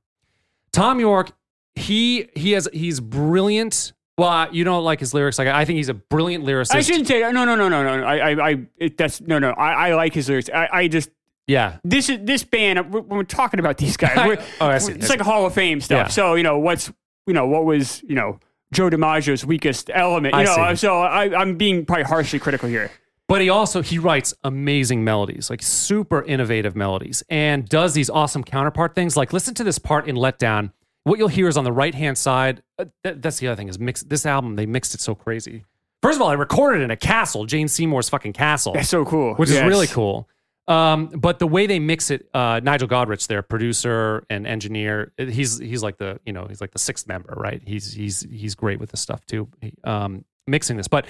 [0.74, 1.32] Thom Yorke.
[1.74, 3.94] He he has he's brilliant.
[4.18, 5.38] Well, you don't like his lyrics.
[5.38, 6.74] Like I think he's a brilliant lyricist.
[6.74, 8.04] I shouldn't say no, no, no, no, no, no.
[8.04, 9.52] I, I, I it, that's no, no.
[9.52, 10.50] I, I like his lyrics.
[10.52, 11.08] I, I just
[11.46, 11.76] Yeah.
[11.84, 12.92] this is this band.
[12.92, 14.92] When we're talking about these guys, we're, Oh, I see.
[14.92, 15.96] it's like a Hall of Fame stuff.
[15.96, 16.08] Yeah.
[16.08, 16.92] So you know what's
[17.26, 18.38] you know what was you know
[18.72, 20.34] Joe DiMaggio's weakest element.
[20.34, 20.76] You I know, see.
[20.80, 22.90] so I, I'm being probably harshly critical here.
[23.28, 28.44] But he also he writes amazing melodies, like super innovative melodies, and does these awesome
[28.44, 29.16] counterpart things.
[29.16, 30.72] Like listen to this part in Let Down.
[31.04, 32.62] What you'll hear is on the right hand side.
[32.78, 34.02] uh, that- that's the other thing is mix.
[34.02, 35.64] This album they mixed it so crazy.
[36.02, 39.34] First of all, I recorded in a castle, Jane Seymour's fucking castle, That's so cool.
[39.36, 40.28] which is really cool.
[40.66, 45.58] Um, but the way they mix it, uh, Nigel Godrich, their producer and engineer, he's
[45.58, 47.62] he's like the you know he's like the sixth member, right?
[47.66, 49.48] He's he's he's great with this stuff too,
[49.84, 50.88] um, mixing this.
[50.88, 51.06] But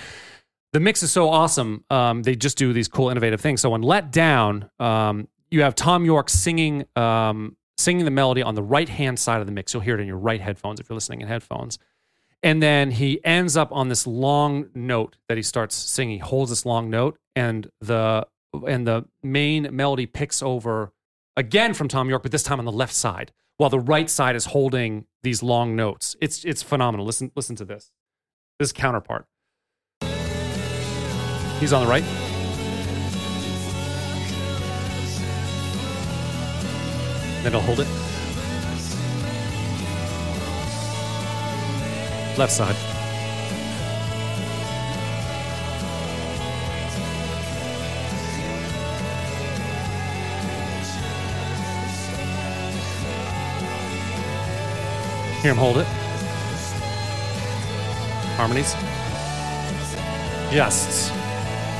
[0.72, 1.84] the mix is so awesome.
[1.88, 3.60] Um, they just do these cool, innovative things.
[3.60, 8.56] So on Let Down, um, you have Thom Yorke singing um, singing the melody on
[8.56, 9.72] the right hand side of the mix.
[9.72, 11.78] You'll hear it in your right headphones if you're listening in headphones.
[12.42, 16.16] And then he ends up on this long note that he starts singing.
[16.16, 18.26] He holds this long note, and the
[18.66, 20.92] and the main melody picks over
[21.36, 24.36] again from Thom Yorke, but this time on the left side, while the right side
[24.36, 26.16] is holding these long notes.
[26.20, 27.04] It's it's phenomenal.
[27.06, 27.90] Listen listen to this.
[28.58, 29.26] This counterpart.
[31.60, 32.04] He's on the right.
[37.42, 37.88] Then he'll hold it.
[42.38, 42.93] Left side.
[55.44, 55.84] Hear him hold it.
[58.38, 58.72] Harmonies.
[60.50, 61.10] Just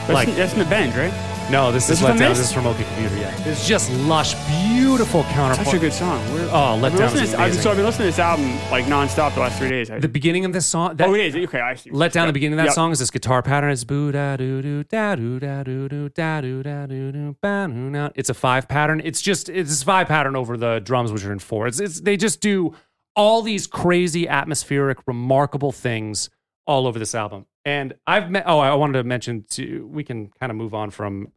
[0.07, 1.15] That's, like that's in the bend, right?
[1.51, 2.29] no, this, This is is let from down.
[2.31, 2.39] this?
[2.41, 3.17] This is from OK Computer.
[3.17, 5.67] Yeah, it's just lush, beautiful counterpoint.
[5.67, 6.21] Such a good song.
[6.35, 8.59] We're, Oh, Let I've Down is this- I've- So I've been listening to this album
[8.71, 9.91] like nonstop the last three days.
[9.91, 10.97] I- The beginning of this song.
[10.97, 11.37] That, oh, it is.
[11.49, 11.91] Okay, I see.
[11.91, 12.29] Let down Yep.
[12.29, 12.75] the beginning of that Yep.
[12.75, 13.71] song is this guitar pattern.
[13.71, 17.37] It's boo da doo doo da doo da doo doo da doo da doo doo
[17.41, 18.11] ba doo.
[18.15, 19.01] It's a five pattern.
[19.05, 21.67] It's just it's this five pattern over the drums, which are in four.
[21.67, 22.75] It's, it's they just do
[23.17, 26.31] all these crazy atmospheric, remarkable things
[26.67, 27.47] all over this album.
[27.65, 28.45] And I've met.
[28.47, 29.89] Oh, I wanted to mention too.
[29.91, 31.29] We can kind of move on from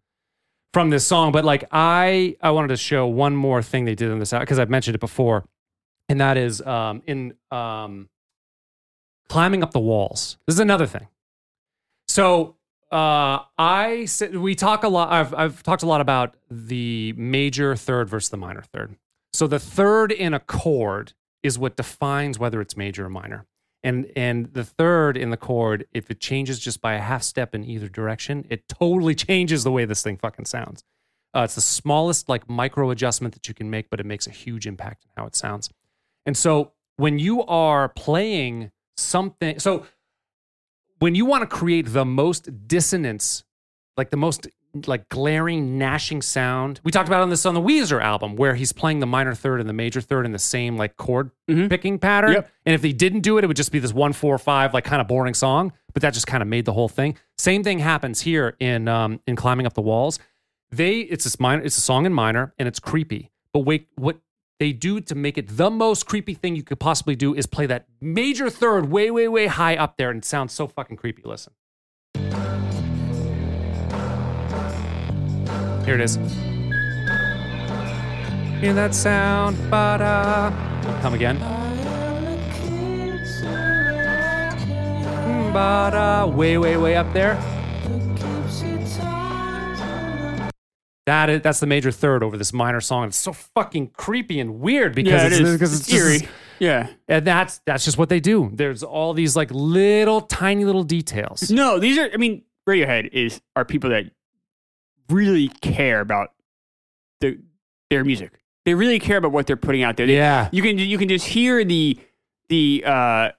[0.73, 4.11] from this song, but like I I wanted to show one more thing they did
[4.11, 5.45] in this album because I've mentioned it before,
[6.09, 8.09] and that is um, in um,
[9.29, 10.37] climbing up the walls.
[10.45, 11.07] This is another thing.
[12.09, 12.57] So
[12.91, 15.11] uh, I said we talk a lot.
[15.11, 18.97] I've I've talked a lot about the major third versus the minor third.
[19.31, 21.13] So the third in a chord
[21.43, 23.45] is what defines whether it's major or minor.
[23.83, 27.53] And and the third in the chord, if it changes just by a half step
[27.53, 30.83] in either direction, it totally changes the way this thing fucking sounds.
[31.35, 34.31] Uh, it's the smallest like micro adjustment that you can make, but it makes a
[34.31, 35.69] huge impact in how it sounds.
[36.25, 39.85] And so when you are playing something, so
[40.99, 43.43] when you want to create the most dissonance,
[43.95, 44.47] like the most
[44.85, 48.71] like glaring gnashing sound, we talked about on this on the Weezer album where he's
[48.73, 51.69] playing the minor third and the major third in the same like chord Mhm.
[51.69, 52.33] picking pattern.
[52.33, 52.51] Yep.
[52.65, 54.83] And if they didn't do it, it would just be this one four five like
[54.83, 55.71] kind of boring song.
[55.93, 57.17] But that just kind of made the whole thing.
[57.37, 60.19] Same thing happens here in um, in climbing up the walls.
[60.69, 63.31] They it's this minor, it's a song in minor and it's creepy.
[63.53, 64.17] But wait, what
[64.59, 67.67] they do to make it the most creepy thing you could possibly do is play
[67.67, 71.21] that major third way, way, way high up there and it sounds so fucking creepy.
[71.23, 71.53] Listen.
[75.87, 76.15] Here it is.
[78.59, 79.55] Hear that sound?
[79.71, 80.51] Ba-da.
[81.01, 81.37] Come again.
[84.57, 86.25] Mm, Ba-da.
[86.27, 87.35] Way, way, way up there.
[91.05, 93.07] That is, that's the major third over this minor song.
[93.07, 95.53] It's so fucking creepy and weird because Yeah, it's, it is.
[95.53, 96.29] because It's it's, just- eerie.
[96.59, 96.87] Yeah.
[97.07, 98.49] and that's that's just what they do.
[98.51, 101.49] There's all these like little tiny little details.
[101.49, 102.09] No, these are.
[102.13, 104.05] I mean, Radiohead is are people that
[105.09, 106.31] really care about
[107.21, 107.39] the
[107.89, 108.31] their music.
[108.65, 110.05] They really care about what they're putting out there.
[110.07, 110.49] They- Yeah.
[110.51, 111.97] you can you can just hear the
[112.49, 113.31] the uh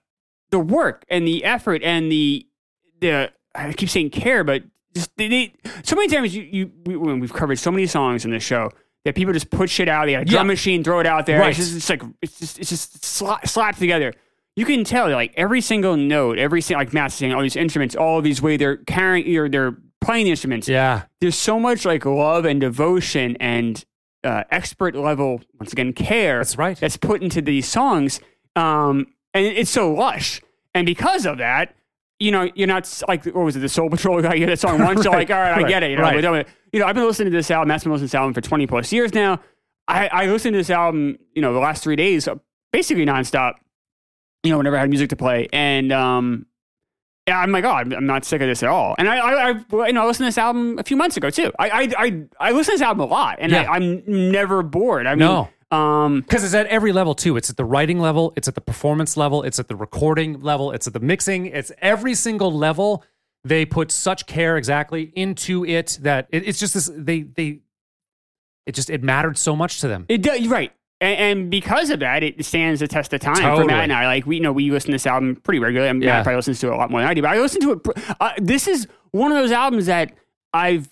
[0.51, 2.47] the work and the effort and the
[3.01, 4.63] the I keep saying care, but
[4.95, 5.53] just they, they
[5.85, 8.71] so many times you you we, we've covered so many songs in the show
[9.05, 10.07] that people just put shit out.
[10.07, 10.53] They got a drum Yeah.
[10.53, 11.41] machine, throw it out there.
[11.41, 11.51] Right.
[11.51, 14.15] It's just it's like it's just it's just sla- slapped together.
[14.57, 17.95] You can tell like every single note, every single like Matt's saying all these instruments,
[17.95, 21.03] all these way they're carrying or they're playing the instruments Yeah.
[21.21, 23.85] there's so much like love and devotion and
[24.25, 26.77] uh, expert level once again care That's right.
[26.79, 28.21] that's put into these songs
[28.57, 30.41] um, and it's so lush
[30.75, 31.75] and because of that
[32.19, 34.59] you know you're not like what was it the soul patrol guy you hear that
[34.59, 36.47] song once you're like all right, i right, get it you know, right.
[36.73, 38.41] you know i've been listening to this album that's been listening to this album for
[38.41, 39.41] 20 plus years now
[39.87, 42.29] i i listened to this album you know the last three days
[42.73, 43.55] basically nonstop
[44.43, 46.45] you know whenever i had music to play and um
[47.37, 48.95] I'm like, oh, I'm, I'm not sick of this at all.
[48.99, 51.31] And I, I, I, you know, I listened to this album a few months ago
[51.31, 51.53] too.
[51.59, 53.63] I, I, I, I listen to this album a lot, and Yeah.
[53.71, 55.07] I, I'm never bored.
[55.07, 55.49] I mean, No.
[55.77, 57.37] um, Because it's at every level too.
[57.37, 60.73] It's at the writing level, it's at the performance level, it's at the recording level,
[60.73, 61.47] it's at the mixing.
[61.47, 63.05] It's every single level.
[63.45, 66.91] They put such care exactly into it that it, it's just this.
[66.95, 67.61] They they.
[68.67, 70.05] It just it mattered so much to them.
[70.09, 73.65] it does right, and, and because of that, it stands the test of time for
[73.65, 74.07] Matt and I.
[74.07, 75.89] Like we, you know, we listen to this album pretty regularly.
[75.91, 76.15] and Yeah.
[76.17, 77.73] Matt probably listens to it a lot more than I do, but I listen to
[77.73, 77.85] it.
[77.85, 80.13] pr- Uh, this is one of those albums that
[80.53, 80.89] I've,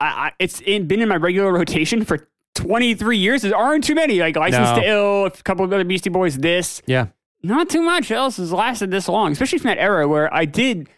[0.00, 3.42] I, I, it's in, been in my regular rotation for 23 years.
[3.42, 4.18] There aren't too many.
[4.20, 4.80] Like License No.
[4.82, 6.36] to Ill, a couple of other Beastie Boys.
[6.38, 7.06] This, yeah,
[7.42, 10.88] not too much else has lasted this long, especially from that era where I did,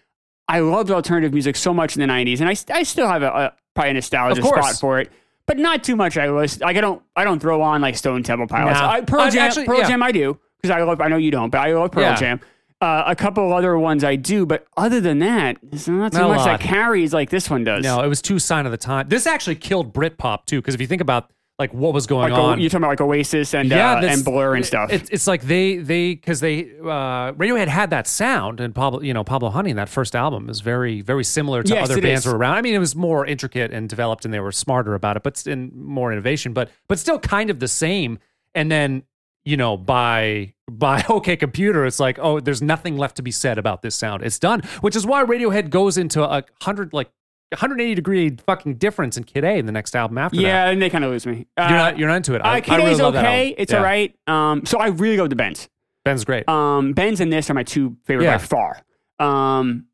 [0.49, 3.27] I loved alternative music so much in the 90s, and I, I still have a,
[3.29, 5.13] a probably a nostalgia spot for it,
[5.49, 6.17] but not too much.
[6.17, 8.79] I listen, like I don't, I don't throw on like Stone Temple Pilots.
[8.79, 8.89] Nah.
[8.89, 9.89] I, Pearl I'd Jam, actually- Pearl yeah.
[9.89, 11.01] Jam, I do because I love.
[11.01, 12.15] I know you don't, but I love Pearl Yeah.
[12.15, 12.41] Jam.
[12.81, 16.29] Uh, a couple other ones I do, but other than that, there's not too Not
[16.37, 17.83] much that carries like this one does.
[17.83, 19.09] no, it was too sign of the time.
[19.09, 21.29] This actually killed Britpop too, because if you think about
[21.59, 22.61] like what was going Like, on.
[22.61, 24.93] you're talking about like Oasis and uh, that's- and Blur and stuff.
[24.93, 29.13] It's, it's like they they because they uh, Radiohead had that sound and Pablo you
[29.13, 32.25] know Pablo Honey in that first album is very very similar to Yes, other bands
[32.25, 32.33] is.
[32.33, 32.55] were around.
[32.57, 35.45] I mean, it was more intricate and developed, and they were smarter about it, but
[35.49, 38.19] in more innovation, but but still kind of the same.
[38.55, 39.03] And then
[39.45, 43.59] you know by by OK Computer, it's like oh, there's nothing left to be said
[43.59, 44.23] about this sound.
[44.23, 47.11] It's done, which is why Radiohead goes into a hundred like.
[47.51, 50.43] 180 degree fucking difference in Kid A in the next album after that.
[50.43, 51.47] yeah, and they kind of lose me.
[51.57, 52.43] Uh, You're not you're not into it.
[52.43, 53.43] I, uh, Kid I really A's love that okay.
[53.49, 53.55] album.
[53.59, 53.79] It's Yeah.
[53.79, 54.15] all right.
[54.27, 55.69] Um, so I really go with the Bends.
[56.05, 56.49] Bends great.
[56.49, 58.37] Um, Bends and this are my two favorite Yeah.
[58.39, 58.81] by far.
[59.19, 59.87] Um,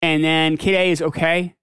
[0.00, 1.54] and then Kid A is okay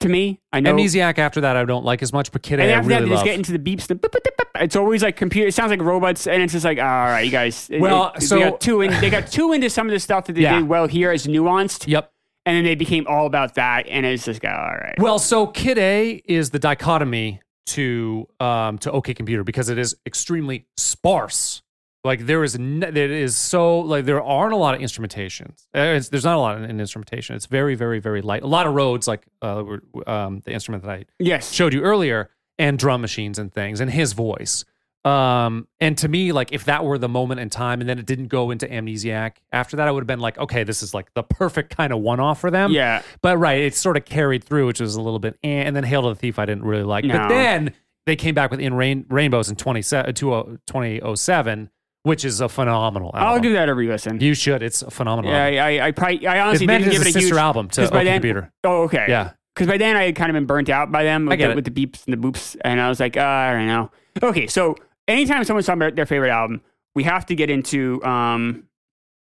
[0.00, 0.40] to me.
[0.52, 0.74] I know.
[0.74, 3.00] Amnesiac after that I don't like as much, but Kid A and I after really
[3.00, 3.24] that, they just love.
[3.26, 3.86] get into the beeps.
[3.86, 4.48] The beep, beep, beep, beep.
[4.62, 5.48] It's always like computer.
[5.48, 7.68] It sounds like robots, and it's just like, all right, you guys.
[7.70, 9.98] it- Well, it- so- they got too in, they got too into some of the
[9.98, 10.56] stuff that they Yeah.
[10.60, 12.11] did well here as nuanced, Yep.
[12.44, 14.94] And then they became all about that, and it's just go all right.
[14.98, 19.96] Well, so Kid A is the dichotomy to um to OK Computer because it is
[20.04, 21.62] extremely sparse.
[22.04, 25.66] Like there is it is so like there aren't a lot of instrumentations.
[25.74, 27.36] Uh, it's, there's not a lot in instrumentation.
[27.36, 28.42] It's very very very light.
[28.42, 29.62] A lot of Rhodes like uh
[30.06, 33.90] um the instrument that I yes, showed you earlier and drum machines and things and
[33.90, 34.64] his voice.
[35.04, 38.06] Um, and to me, like if that were the moment in time and then it
[38.06, 41.12] didn't go into amnesiac after that, I would have been like, okay, this is like
[41.14, 42.70] the perfect kind of one off for them.
[42.70, 45.74] yeah, But right, it sort of carried through, which was a little bit, eh, and
[45.74, 47.04] then Hail to the Thief, I didn't really like.
[47.04, 47.18] No.
[47.18, 47.72] But then
[48.06, 51.70] they came back with In Rain, Rainbows in 20, 2007,
[52.04, 53.28] which is a phenomenal album.
[53.28, 54.20] I'll give that a re-listen.
[54.20, 54.62] You should.
[54.62, 55.58] It's a phenomenal yeah, album.
[55.60, 57.82] I, I, I probably, I honestly didn't give a it a sister huge album to
[57.86, 58.52] OK then- Computer.
[58.64, 59.06] Oh, okay.
[59.08, 59.32] Yeah.
[59.54, 61.52] Because by then I had kind of been burnt out by them with, get the,
[61.52, 61.56] it.
[61.56, 63.90] with the beeps and the boops, and I was like, uh, I don't know.
[64.22, 64.76] Okay, so
[65.08, 66.60] anytime someone's talking about their favorite album,
[66.94, 68.02] we have to get into.
[68.04, 68.64] Um,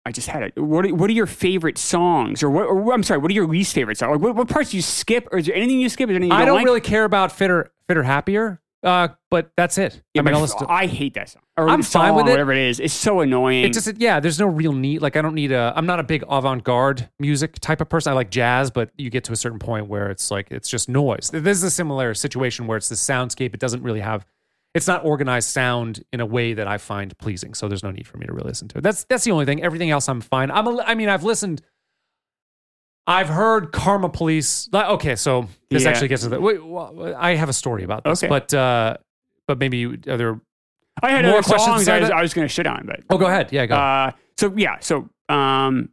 [0.06, 0.58] I just had it.
[0.58, 2.64] What are, what are your favorite songs, or what?
[2.64, 4.14] Or, I'm sorry, what are your least favorite songs?
[4.14, 6.10] Like, what, what parts do you skip, or is there anything you skip?
[6.10, 6.66] Is there anything you I don't like?
[6.66, 10.02] really care about Fitter, Fitter Happier, uh, but that's it.
[10.14, 11.44] Yeah, I mean, but I'll listen to- I hate that song.
[11.58, 12.32] Or I'm song, fine with it.
[12.32, 13.66] Whatever it is, it's so annoying.
[13.66, 15.02] It just yeah, there's no real need.
[15.02, 15.74] Like I don't need a.
[15.76, 18.12] I'm not a big avant-garde music type of person.
[18.12, 20.88] I like jazz, but you get to a certain point where it's like it's just
[20.88, 21.30] noise.
[21.32, 23.54] This is a similar situation where it's the soundscape.
[23.54, 24.26] It doesn't really have.
[24.76, 27.54] It's not organized sound in a way that I find pleasing.
[27.56, 28.82] So there's no need for me to really listen to it.
[28.82, 29.64] That's that's the only thing.
[29.64, 30.52] Everything else I'm fine.
[30.52, 30.68] I'm.
[30.68, 31.62] A, I mean, I've listened.
[33.08, 34.70] I've heard Karma Police.
[34.72, 35.90] Okay, so this Yeah.
[35.90, 36.40] actually gets to the.
[36.40, 38.30] Wait, well, I have a story about this, Okay.
[38.30, 38.98] but uh,
[39.48, 40.40] but maybe you, are there.
[41.02, 42.10] I had more other questions I was.
[42.12, 43.52] I was going to shit on, but Oh, go ahead.
[43.52, 43.76] Yeah, go.
[43.76, 45.90] Uh, so yeah, so um,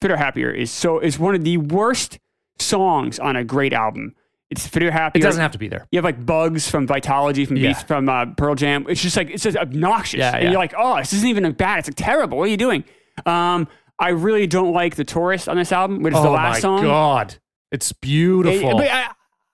[0.00, 2.20] Fitter Happier is so is one of the worst
[2.60, 4.14] songs on a great album.
[4.52, 5.86] It's Fitter it doesn't have to be there.
[5.90, 7.70] you have like bugs from Vitology from Yeah.
[7.70, 8.84] Beats from uh, Pearl Jam.
[8.88, 10.18] It's just like it's just obnoxious.
[10.18, 10.50] Yeah, and yeah.
[10.50, 11.78] you're like, oh, this isn't even bad.
[11.80, 12.36] It's like terrible.
[12.38, 12.84] What are you doing?
[13.24, 13.66] Um,
[13.98, 16.60] I really don't like the Tourist on this album, which is oh the last my
[16.60, 16.82] song.
[16.82, 17.36] god,
[17.70, 18.70] it's beautiful.
[18.72, 19.08] It- but I,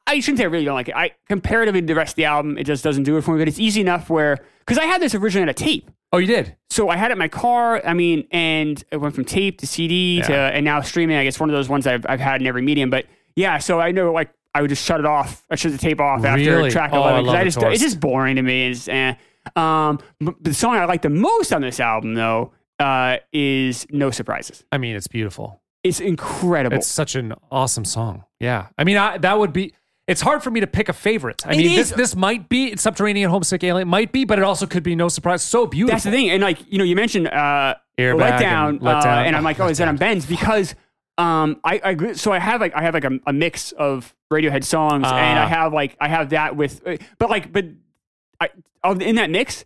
[0.08, 0.96] I shouldn't say I really don't like it.
[0.96, 3.38] I comparatively to the rest of the album, it just doesn't do it for me.
[3.40, 5.90] But it's easy enough where because I had this originally on a tape.
[6.12, 6.56] oh, you did.
[6.70, 7.80] So I had it in my car.
[7.86, 11.16] I mean, and it went from tape to CD to and now streaming.
[11.16, 12.90] I guess one of those ones I've I've had in every medium.
[12.90, 15.44] But yeah, so I know like I would just shut it off.
[15.50, 16.70] I shut the tape off after Really?
[16.70, 18.70] track Oh, I eleven love I just it's just boring to me.
[18.70, 19.14] It's eh.
[19.56, 19.98] um,
[20.40, 24.64] the song I like the most on this album though uh, is No Surprises.
[24.72, 25.60] I mean, it's beautiful.
[25.84, 26.76] It's incredible.
[26.76, 28.24] It's such an awesome song.
[28.40, 28.66] Yeah.
[28.76, 29.74] I mean, I, that would be.
[30.06, 31.46] It's hard for me to pick a favorite.
[31.46, 31.90] I It mean, is.
[31.90, 33.88] this this might be Subterranean Homesick Alien.
[33.88, 35.42] Might be, but it also could be No Surprise.
[35.42, 35.94] So beautiful.
[35.94, 36.30] That's the thing.
[36.30, 39.04] And like, you know, you mentioned uh Airbag letdown, and Letdown.
[39.04, 40.24] Uh, and I'm like, oh, is that on Bends?
[40.24, 40.74] Because
[41.18, 44.64] um I, I so I have like I have like a, a mix of Radiohead
[44.64, 45.48] songs and I Ah.
[45.48, 47.66] have like I have that with uh, but like but
[48.40, 48.48] I
[49.00, 49.64] in that mix,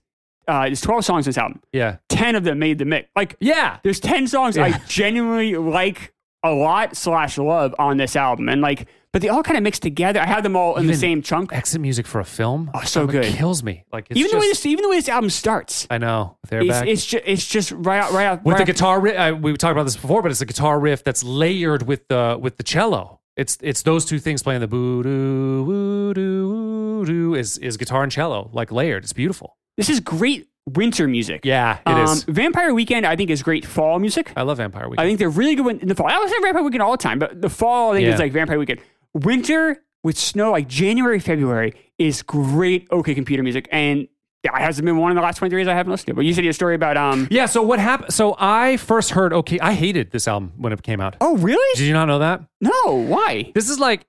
[0.48, 1.60] uh there's 12 songs in this album.
[1.72, 1.96] Yeah.
[2.08, 3.08] 10 of them made the mix.
[3.14, 3.78] Like Yeah.
[3.82, 8.48] there's 10 songs I genuinely like a lot slash love on this album.
[8.48, 10.20] And like but they all kind of mix together.
[10.20, 11.52] I have them all in the same chunk.
[11.52, 12.70] Exit music for a film.
[12.74, 13.24] Oh, so it good.
[13.26, 13.84] Kills me.
[13.92, 15.86] Like it's Even the way this even the way this album starts.
[15.90, 16.38] I know.
[16.42, 16.86] With It's, Airbag.
[16.88, 19.52] it's just it's just right out right out with right the guitar riff, uh, we
[19.56, 22.62] talked about this before, but it's a guitar riff that's layered with the with the
[22.62, 23.20] cello.
[23.36, 28.02] It's it's those two things playing the boo doo woo doo doo is is guitar
[28.02, 29.04] and cello like layered.
[29.04, 29.56] It's beautiful.
[29.76, 31.40] This is great winter music.
[31.44, 32.28] Yeah, it is.
[32.28, 34.32] um, Vampire Weekend, I think, is great fall music.
[34.36, 35.04] I love Vampire Weekend.
[35.04, 36.06] I think they're really good in the fall.
[36.08, 38.14] I listen to Vampire Weekend all the time, but the fall, I think, Yeah.
[38.14, 38.80] is like Vampire Weekend.
[39.14, 42.88] Winter with snow, like January, February, is great.
[42.90, 44.08] Okay, computer music, and
[44.42, 46.14] yeah, it hasn't been one in the last twenty years I haven't listened to.
[46.14, 47.28] But you said a story about um.
[47.30, 47.46] yeah.
[47.46, 48.12] So what happened?
[48.12, 49.32] So I first heard.
[49.32, 51.16] Okay, I hated this album when it came out.
[51.20, 51.76] Oh, really?
[51.78, 52.42] Did you not know that?
[52.60, 53.52] No, why?
[53.54, 54.06] This is like.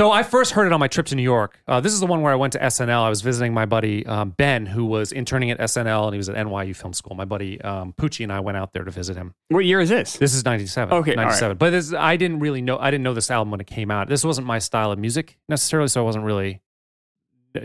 [0.00, 1.60] So I first heard it on my trip to New York.
[1.68, 3.02] Uh, this is the one where I went to SNL.
[3.02, 6.30] I was visiting my buddy um, Ben, who was interning at SNL, and he was
[6.30, 7.14] at NYU Film School.
[7.14, 9.34] My buddy um, Pucci and I went out there to visit him.
[9.48, 10.16] What year is this?
[10.16, 10.94] This is 97.
[10.94, 11.24] Okay, all right.
[11.24, 11.58] 97.
[11.58, 14.08] But this, I didn't really know, I didn't know this album when it came out.
[14.08, 16.62] This wasn't my style of music necessarily, so I wasn't really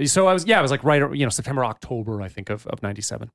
[0.04, 2.68] so I was yeah, I was like right you know September October I think of
[2.68, 3.32] of 97.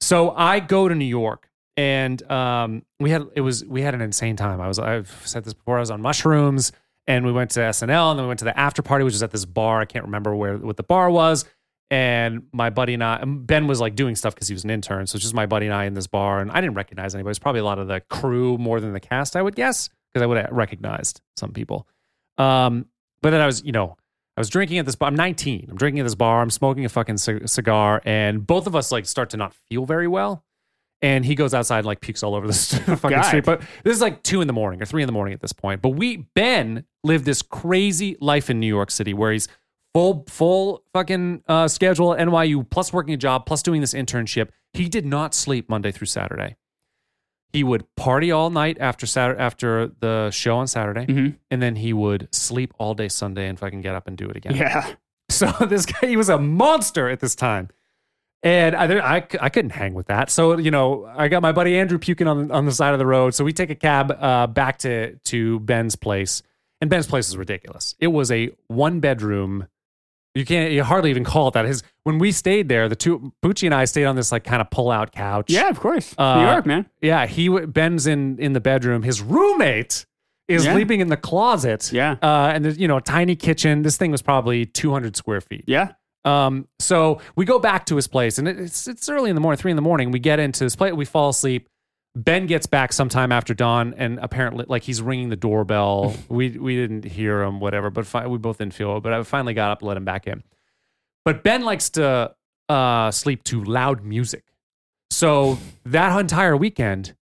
[0.00, 4.00] So I go to New York and um we had it was we had an
[4.00, 4.60] insane time.
[4.60, 6.72] I was I've said this before I was on mushrooms
[7.06, 9.22] and we went to SNL and then we went to the after party which was
[9.22, 9.80] at this bar.
[9.80, 11.44] I can't remember where what the bar was.
[11.90, 14.70] And my buddy and I, and Ben was like doing stuff because he was an
[14.70, 15.06] intern.
[15.06, 16.40] So it's just my buddy and I in this bar.
[16.40, 17.32] And I didn't recognize anybody.
[17.32, 20.22] It's probably a lot of the crew more than the cast, I would guess, because
[20.22, 21.86] I would have recognized some people.
[22.38, 22.86] Um,
[23.20, 23.98] but then I was, you know,
[24.36, 25.08] I was drinking at this bar.
[25.08, 25.66] I'm 19.
[25.70, 26.40] I'm drinking at this bar.
[26.40, 29.84] I'm smoking a fucking c- cigar, and both of us like start to not feel
[29.84, 30.44] very well.
[31.02, 32.52] And he goes outside and like pukes all over the
[32.96, 33.22] fucking God.
[33.22, 33.44] street.
[33.44, 35.52] But this is like two in the morning or three in the morning at this
[35.52, 35.82] point.
[35.82, 39.48] But we Ben lived this crazy life in New York City where he's
[39.94, 44.50] full full fucking uh, schedule at NYU plus working a job plus doing this internship.
[44.74, 46.54] He did not sleep Monday through Saturday.
[47.52, 51.36] He would party all night after Saturday after the show on Saturday, Mhm.
[51.50, 54.36] and then he would sleep all day Sunday and fucking get up and do it
[54.36, 54.56] again.
[54.56, 54.94] Yeah.
[55.30, 57.70] So this guy, he was a monster at this time.
[58.44, 60.28] And I, I, I couldn't hang with that.
[60.28, 63.06] So, you know, I got my buddy Andrew puking on, on the side of the
[63.06, 63.34] road.
[63.34, 66.42] So we take a cab uh, back to, to Ben's place.
[66.80, 67.94] And Ben's place is ridiculous.
[68.00, 69.68] It was a one bedroom.
[70.34, 71.66] You can't, you hardly even call it that.
[71.66, 74.60] His, when we stayed there, the two, Bucci and I stayed on this like kind
[74.60, 75.48] of pull out couch.
[75.48, 76.12] Yeah, of course.
[76.18, 76.86] Uh, New York, man.
[77.00, 77.26] Yeah.
[77.26, 79.04] He, Ben's in, in the bedroom.
[79.04, 80.04] His roommate
[80.48, 80.72] is Yeah.
[80.72, 81.92] sleeping in the closet.
[81.92, 82.16] Yeah.
[82.20, 83.82] Uh, and there's, you know, a tiny kitchen.
[83.82, 85.64] This thing was probably 200 square feet.
[85.68, 85.92] Yeah.
[86.24, 89.58] Um, so we go back to his place, and it's it's early in the morning,
[89.58, 90.10] three in the morning.
[90.10, 91.68] We get into his place, we fall asleep.
[92.14, 96.14] Ben gets back sometime after dawn, and apparently, like he's ringing the doorbell.
[96.28, 99.02] we we didn't hear him, whatever, but fi- we both didn't feel it.
[99.02, 100.42] But I finally got up, and let him back in.
[101.24, 102.34] But Ben likes to
[102.68, 104.44] uh, sleep to loud music,
[105.10, 107.14] so that entire weekend,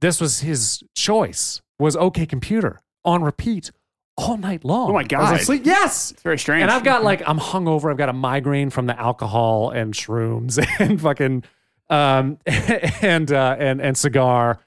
[0.00, 1.60] this was his choice.
[1.78, 3.72] Was OK Computer on repeat
[4.16, 4.90] all night long.
[4.90, 5.20] Oh my god!
[5.22, 5.62] I was asleep.
[5.64, 6.62] Yes, It's very strange.
[6.62, 7.90] and I've got like I'm hungover.
[7.90, 11.44] I've got a migraine from the alcohol and shrooms and fucking
[11.90, 14.58] um and uh and and cigar.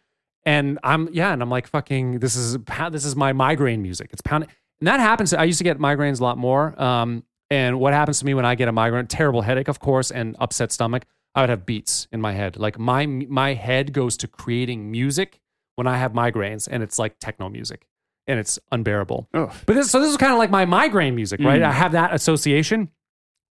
[0.46, 2.20] And I'm yeah, and I'm like fucking.
[2.20, 2.58] This is
[2.92, 4.10] this is my migraine music.
[4.14, 5.34] It's pounding, and that happens.
[5.34, 6.80] I used to get migraines a lot more.
[6.82, 9.08] Um, and what happens to me when I get a migraine?
[9.08, 11.06] Terrible headache, of course, and upset stomach.
[11.34, 12.58] I would have beats in my head.
[12.58, 15.40] Like my my head goes to creating music
[15.76, 17.88] when I have migraines, and it's like techno music,
[18.28, 19.28] and it's unbearable.
[19.34, 19.54] Ugh.
[19.66, 21.62] But this, so this is kind of like my migraine music, right?
[21.62, 21.66] Mm.
[21.66, 22.90] I have that association.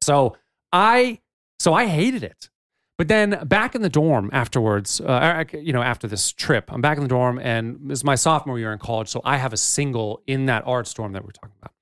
[0.00, 0.36] So
[0.72, 1.20] I,
[1.58, 2.50] so I hated it.
[2.96, 6.96] But then back in the dorm afterwards, uh, you know, after this trip, I'm back
[6.96, 9.08] in the dorm, and is my sophomore year in college.
[9.08, 11.72] So I have a single in that art storm that we're talking about.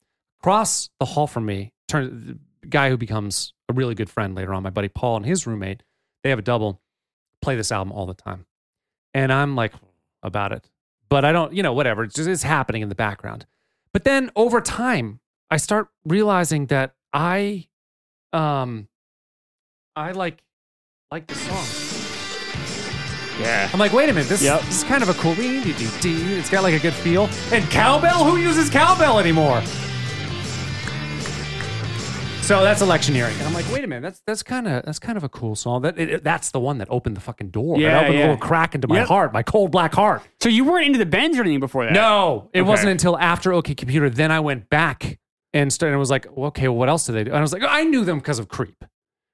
[0.41, 4.63] Across the hall from me, turn guy who becomes a really good friend later on,
[4.63, 5.83] my buddy Paul and his roommate,
[6.23, 6.81] they have a double,
[7.43, 8.47] play this album all the time,
[9.13, 9.73] and I'm like
[10.23, 10.71] about it,
[11.13, 12.05] but I don't, you know, whatever.
[12.05, 13.45] It's just it's happening in the background.
[13.93, 17.69] But then over time, I start realizing that I,
[18.33, 18.89] um,
[19.95, 20.43] I like
[21.11, 21.67] like the song.
[23.39, 23.69] Yeah.
[23.71, 24.61] I'm like, wait a minute, this, Yep.
[24.63, 25.35] this is kind of a cool.
[25.37, 27.29] It's got like a good feel.
[27.53, 29.63] And cowbell, who uses cowbell anymore?
[32.43, 35.17] So that's electioneering, and I'm like, wait a minute, that's that's kind of that's kind
[35.17, 35.83] of a cool song.
[35.83, 37.79] That it, it- that's the one that opened the fucking door.
[37.79, 38.21] Yeah, it opened yeah.
[38.21, 39.09] a little crack into my Yep.
[39.09, 40.23] heart, my cold black heart.
[40.41, 41.93] So you weren't into the Bends or anything before that?
[41.93, 42.69] No, it Okay.
[42.69, 44.11] wasn't until after OK Computer.
[44.11, 45.19] Then I went back
[45.55, 45.93] and started.
[45.93, 47.31] and was like, well, okay, well, what else did they do?
[47.31, 48.85] And I was like, I knew them because of Creep,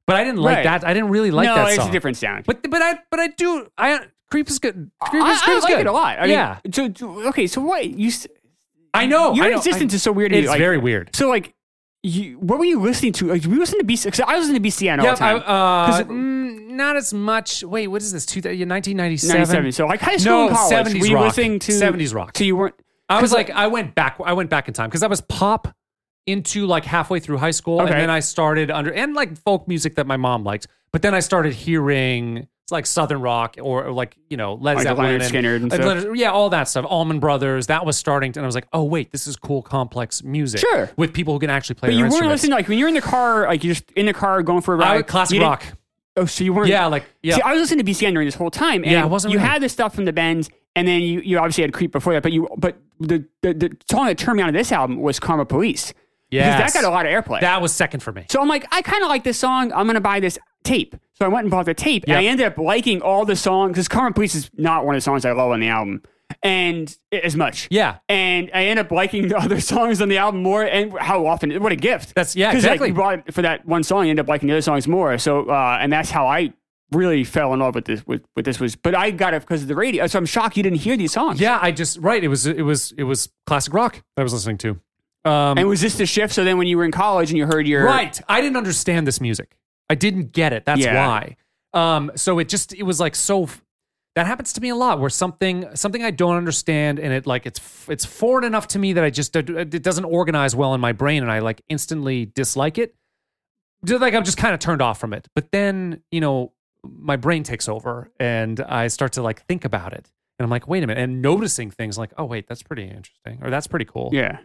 [0.06, 0.64] but I didn't like Right.
[0.64, 0.84] that.
[0.86, 1.88] I didn't really like no, that it's song.
[1.88, 2.44] a different sound.
[2.46, 3.66] But but I but I do.
[3.78, 4.00] I
[4.30, 4.90] Creep is good.
[5.00, 5.80] Creep I, is, I Creep is like good.
[5.80, 6.18] it a lot.
[6.18, 8.08] I mean, yeah, So, so- okay, so what you?
[8.08, 8.26] s-
[8.92, 9.32] I know.
[9.34, 9.56] Your I know.
[9.56, 10.30] existence I- is so weird.
[10.30, 11.14] to me, It's like- very weird.
[11.16, 11.54] So like,
[12.02, 13.26] you, what were you listening to?
[13.26, 14.22] Like, we listened to BC.
[14.24, 15.36] I listen to BCN all the time.
[15.36, 15.40] I,
[15.98, 17.64] uh, mm, not as much.
[17.64, 18.24] Wait, what is this?
[18.24, 19.36] Two, 1997.
[19.36, 19.72] 97.
[19.72, 20.86] So like high school No, and college.
[20.86, 21.24] 70s were you rock.
[21.26, 22.36] listening to 70s rock.
[22.38, 22.74] So you weren't.
[23.08, 24.18] I was 'cause, like, I went back.
[24.24, 25.74] I went back in time because I was pop
[26.26, 27.90] into like halfway through high school, Okay.
[27.92, 30.66] and then I started under and like folk music that my mom liked.
[30.92, 34.74] But then I started hearing it's like southern rock or, or like you know Led
[34.76, 35.72] Like Zeppelin, and.
[35.72, 36.84] Leonard- yeah, all that stuff.
[36.86, 37.68] Allman Brothers.
[37.68, 40.60] That was starting, to, and I was like, oh wait, this is cool, complex music.
[40.60, 40.90] Sure.
[40.98, 43.00] with people who can actually play but you weren't listening like when you're in the
[43.00, 44.96] car, like you're just in the car going for a ride.
[44.96, 45.64] would classic rock.
[46.18, 46.68] Oh, so you weren't.
[46.68, 47.36] Yeah, like yeah.
[47.36, 49.38] See, I was listening to BCN during this whole time, and Yeah, I wasn't you
[49.38, 52.12] really- had this stuff from the Bends, and then you, you obviously had Creep before
[52.12, 55.00] that, but you but the, the the song that turned me on to this album
[55.00, 55.94] was Karma Police.
[56.30, 56.58] Yes.
[56.58, 57.40] Because that got a lot of airplay.
[57.40, 58.26] that was second for me.
[58.28, 59.72] so I'm like, I kind of like this song.
[59.72, 60.94] I'm gonna buy this tape.
[61.18, 63.72] So I went and bought the tape, and I ended up liking all the songs
[63.72, 66.02] because Karma Police is not one of the songs I love on the album,
[66.44, 67.66] and as much.
[67.72, 67.96] Yeah.
[68.08, 71.50] And I end up liking the other songs on the album more, and how often?
[71.60, 72.14] What a gift!
[72.14, 72.88] That's- yeah, exactly.
[72.88, 74.86] Like, you bought it for that one song, you end up liking the other songs
[74.86, 75.18] more.
[75.18, 76.52] So, uh, and that's how I
[76.92, 78.06] really fell in love with this.
[78.06, 80.06] With, with this was, but I got it because of the radio.
[80.06, 81.40] So I'm shocked you didn't hear these songs.
[81.40, 82.22] Yeah, I just right.
[82.22, 84.70] It was it was it was classic rock that I was listening to.
[85.24, 86.32] Um, And was this the shift?
[86.32, 88.18] So then when you were in college and you heard your Right.
[88.28, 89.56] I didn't understand this music.
[89.90, 90.64] I didn't get it.
[90.64, 91.06] That's Yeah.
[91.06, 91.36] why.
[91.74, 93.48] Um, so it just it was like so
[94.14, 97.46] that happens to me a lot where something something I don't understand and it like
[97.46, 100.92] it's it's foreign enough to me that I just it doesn't organize well in my
[100.92, 102.94] brain and I like instantly dislike it.
[103.84, 105.28] Just like I'm just kind of turned off from it.
[105.34, 109.92] But then, you know, my brain takes over and I start to like think about
[109.92, 110.10] it.
[110.38, 113.38] And I'm like, wait a minute, and noticing things like, oh wait, that's pretty interesting,
[113.42, 114.10] or that's pretty cool.
[114.12, 114.38] Yeah.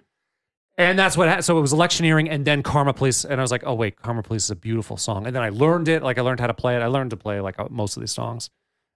[0.78, 1.46] And that's what happened.
[1.46, 3.26] So it was electioneering and then Karma Police.
[3.26, 5.28] And I was like, oh, wait, Karma Police is a beautiful song.
[5.28, 6.02] And then I learned it.
[6.02, 6.80] Like I learned how to play it.
[6.80, 8.50] I learned to play like uh, most of these songs.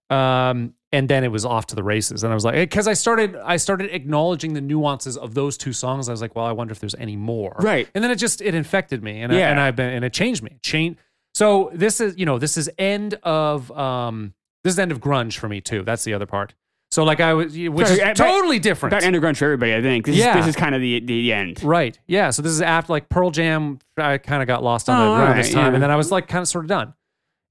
[0.09, 2.23] Um, and then it was off to the races.
[2.23, 5.73] And I was like, because I started, I started acknowledging the nuances of those two
[5.73, 6.07] songs.
[6.09, 7.55] I was like, well, I wonder if there's any more.
[7.59, 7.87] Right.
[7.93, 9.21] And then it just, it infected me.
[9.21, 9.47] And, Yeah.
[9.47, 10.57] I, and I've been, and it changed me.
[10.63, 10.97] Change.
[11.35, 15.37] So this is, you know, this is end of, um, this is end of grunge
[15.37, 15.83] for me too.
[15.83, 16.55] That's the other part.
[16.89, 18.93] So like I was, which is totally different.
[18.93, 20.05] About underground for everybody, I think.
[20.05, 20.37] This Yeah.
[20.39, 21.61] is this is kind of the the end.
[21.63, 21.99] Right.
[22.07, 22.29] Yeah.
[22.29, 23.79] So this is after like Pearl Jam.
[23.97, 25.73] I kind of got lost on Oh, it around all this time, yeah.
[25.75, 26.93] and then I was like kind of sort of done.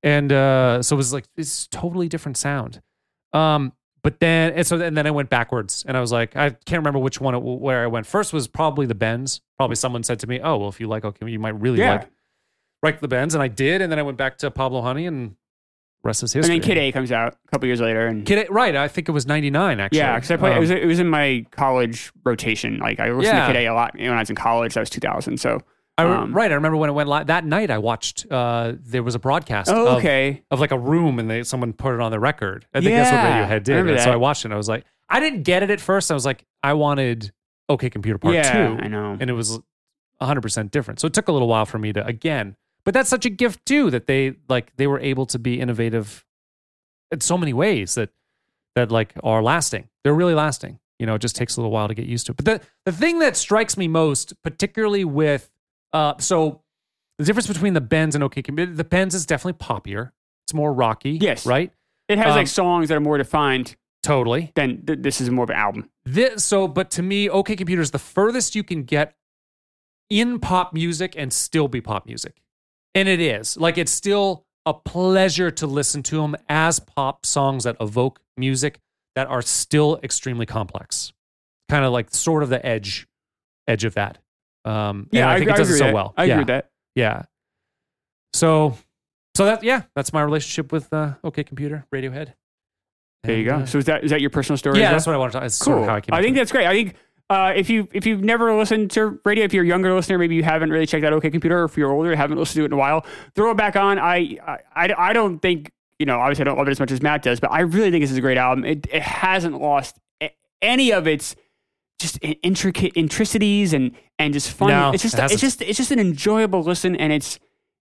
[0.02, 2.80] And uh, so it was like it's totally different sound.
[3.32, 3.72] Um,
[4.02, 6.80] but then and so and then I went backwards, and I was like, I can't
[6.80, 8.06] remember which one it, where I went.
[8.06, 9.42] First was probably the Bends.
[9.58, 11.92] Probably someone said to me, "Oh, well, if you like okay, you might really Yeah.
[11.92, 12.08] like
[12.82, 13.82] like the Bends," and I did.
[13.82, 15.34] And then I went back to Pablo Honey, and
[16.06, 18.52] rest is And then Kid A comes out a couple years later, and Kid A,
[18.52, 18.74] right?
[18.74, 19.98] I think it was ninety nine actually.
[19.98, 20.52] yeah, because I played.
[20.52, 22.78] Um, it, was, it was in my college rotation.
[22.78, 23.46] Like I listened Yeah.
[23.48, 24.74] to Kid A a lot when I was in college.
[24.74, 25.38] That was 2000.
[25.38, 25.60] So
[25.98, 26.50] I um, right.
[26.50, 27.70] I remember when it went live that night.
[27.70, 28.26] I watched.
[28.30, 29.70] Uh, there was a broadcast.
[29.70, 30.42] oh, of- okay.
[30.50, 32.66] of like a room and they someone put it on the record.
[32.74, 33.88] I think that's what Yeah, Radiohead did.
[33.88, 34.12] And so.
[34.12, 36.10] I watched it and I was like, I didn't get it at first.
[36.10, 37.32] I was like, I wanted
[37.68, 38.82] OK Computer Part yeah, 2.
[38.82, 39.16] I know.
[39.18, 39.58] And it was
[40.20, 41.00] 100% different.
[41.00, 42.56] So it took a little while for me to, again,
[42.86, 46.24] but that's such a gift too that they like, they were able to be innovative
[47.10, 48.08] in so many ways that,
[48.74, 49.88] that like are lasting.
[50.02, 50.78] They're really lasting.
[50.98, 52.36] You know, it just takes a little while to get used to it.
[52.36, 55.50] But the, the thing that strikes me most, particularly with,
[55.92, 56.62] uh, so
[57.18, 60.12] the difference between the Bends and OK Computer, the Bends is definitely poppier.
[60.46, 61.18] It's more rocky.
[61.20, 61.44] Yes.
[61.44, 61.72] Right?
[62.08, 63.76] it has um, like songs that are more defined
[64.06, 64.52] Totally.
[64.54, 65.90] Then th- this is more of an album.
[66.04, 69.16] This so, but to me, OK Computer is the furthest you can get
[70.08, 72.40] in pop music and still be pop music,
[72.96, 77.64] and it is like it's still a pleasure to listen to them as pop songs
[77.64, 78.80] that evoke music
[79.14, 81.12] that are still extremely complex,
[81.68, 83.06] kind of like sort of the edge,
[83.68, 84.18] edge of that.
[84.64, 85.94] Um, and I, think it does it so that.
[85.94, 86.14] well.
[86.16, 86.70] I yeah, agree with that.
[86.96, 87.22] yeah.
[88.32, 88.76] So,
[89.36, 92.32] so that yeah, that's my relationship with uh, OK Computer, Radiohead.
[93.22, 93.56] There you go.
[93.56, 94.78] uh, So is that is that your personal story?
[94.78, 94.92] yeah, well?
[94.92, 95.44] that's what I wanted to.
[95.44, 95.74] It's cool.
[95.74, 96.18] sort of how I.
[96.18, 96.66] I think that's great.
[96.66, 96.96] I think
[97.28, 100.36] uh, if you if you've never listened to radio, if you're a younger listener, maybe
[100.36, 102.62] you haven't really checked out OK Computer, or if you're older, you haven't listened to
[102.62, 103.04] it in a while,
[103.34, 103.98] throw it back on.
[103.98, 104.38] I
[104.74, 106.20] I, I, don't think you know.
[106.20, 108.12] Obviously, I don't love it as much as Matt does, but I really think this
[108.12, 108.64] is a great album.
[108.64, 109.98] It it hasn't lost
[110.62, 111.34] any of its
[111.98, 114.68] just intricate intricities and and just fun.
[114.68, 117.40] No, it's just it it's just it's just an enjoyable listen, and it's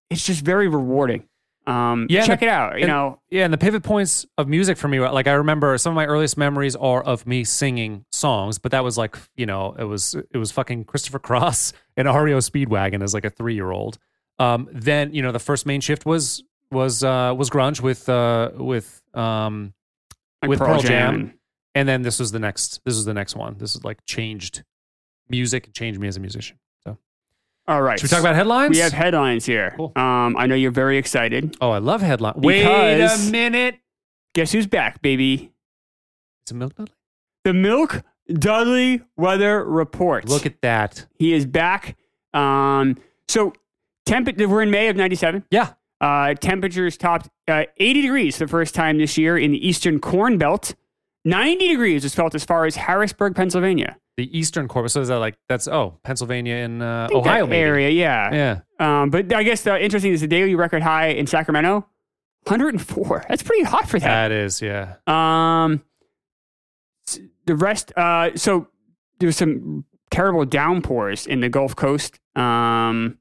[0.10, 1.28] it's just very rewarding.
[1.68, 2.74] Um, Yeah, check the- it out.
[2.76, 5.78] You and- know, Yeah, and the pivot points of music for me, like I remember
[5.80, 9.45] some of my earliest memories are of me singing songs, but that was like, you
[9.45, 13.55] know, it was it was fucking Christopher Cross and REO Speedwagon as like a three
[13.55, 13.97] year old.
[14.38, 18.51] Um, then you know the first main shift was was uh, was grunge with uh,
[18.55, 19.74] with um,
[20.41, 21.16] like with Pearl Jam.
[21.16, 21.34] and-
[21.74, 23.57] and then this was the next this was the next one.
[23.57, 24.63] This is like changed
[25.30, 26.57] music, changed me as a musician.
[27.68, 27.99] All right.
[27.99, 28.72] should we talk about headlines?
[28.72, 29.74] We have headlines here.
[29.76, 29.91] Cool.
[29.95, 31.57] Um, I know you're very excited.
[31.61, 32.38] oh, I love headlines.
[32.38, 33.80] Wait Because- a minute.
[34.34, 35.51] Guess who's back, baby?
[36.43, 36.76] It's a milk.
[36.76, 36.93] Dudley?
[37.45, 40.28] The Milk Dudley Weather Report.
[40.28, 41.05] Look at that.
[41.18, 41.95] he is back.
[42.34, 42.97] Um,
[43.28, 43.53] so
[44.05, 45.45] temp- we're in May of '97.
[45.51, 45.74] Yeah.
[46.01, 49.99] Uh, temperatures topped uh, 80 degrees for the first time this year in the Eastern
[49.99, 50.76] Corn Belt.
[51.26, 53.97] 90 degrees was felt as far as Harrisburg, Pennsylvania.
[54.17, 54.93] The Eastern Corpus.
[54.93, 58.61] So is that like that's oh Pennsylvania and uh, Ohio area, yeah.
[58.80, 59.01] Yeah.
[59.01, 61.86] Um, but I guess the interesting is the daily record high in Sacramento,
[62.43, 63.26] 104.
[63.28, 64.30] That's pretty hot for that.
[64.30, 64.95] That is yeah.
[65.07, 65.84] Um,
[67.45, 67.91] the rest.
[67.97, 68.67] Uh, so
[69.19, 72.19] there was some terrible downpours in the Gulf Coast.
[72.36, 73.17] Um,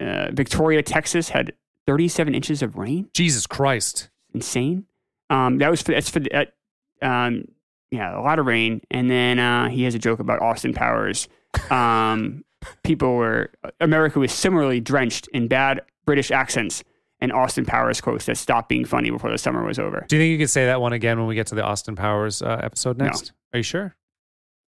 [0.00, 1.52] uh, Victoria, Texas, had
[1.86, 3.08] 37 inches of rain.
[3.14, 4.08] Jesus Christ.
[4.34, 4.86] Insane.
[5.30, 6.54] Um, that was for that's for the, that.
[7.02, 7.44] Um,
[7.90, 8.80] yeah, a lot of rain.
[8.90, 11.28] And then uh, he has a joke about Austin Powers.
[11.70, 12.44] Um,
[12.84, 13.50] people were
[13.80, 16.84] America was similarly drenched in bad British accents.
[17.20, 20.04] And Austin Powers quotes that stopped being funny before the summer was over.
[20.08, 21.94] Do you think you could say that one again when we get to the Austin
[21.94, 23.04] Powers uh, episode No.
[23.04, 23.30] next?
[23.52, 23.94] Are you sure?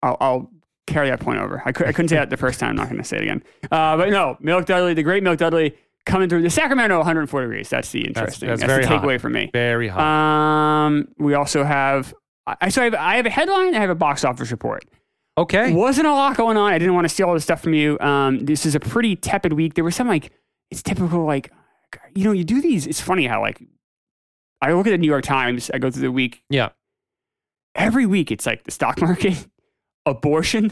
[0.03, 0.51] I'll, I'll
[0.85, 1.63] carry that point over.
[1.65, 2.71] I, could, I couldn't say that the first time.
[2.71, 3.43] I'm not going to say it again.
[3.71, 5.75] Uh, but no, Milk Dudley, the great Milk Dudley,
[6.05, 7.69] coming through the Sacramento 104 degrees.
[7.69, 8.49] That's the interesting.
[8.49, 9.01] that's That's, very the hot.
[9.03, 9.49] takeaway for me.
[9.51, 10.01] Very hot.
[10.03, 12.13] Um, we also have.
[12.45, 13.75] I so I have, I have a headline.
[13.75, 14.85] I have a box office report.
[15.37, 15.73] Okay.
[15.73, 16.71] Wasn't a lot going on.
[16.73, 17.97] I didn't want to steal all this stuff from you.
[17.99, 19.73] Um, this is a pretty tepid week.
[19.75, 20.31] There was some like
[20.69, 21.51] it's typical like
[22.15, 22.85] you know you do these.
[22.85, 23.61] It's funny how like
[24.61, 25.71] I look at the New York Times.
[25.73, 26.69] I go through the week Yeah.
[27.75, 28.31] every week.
[28.31, 29.47] It's like the stock market,
[30.05, 30.71] abortion.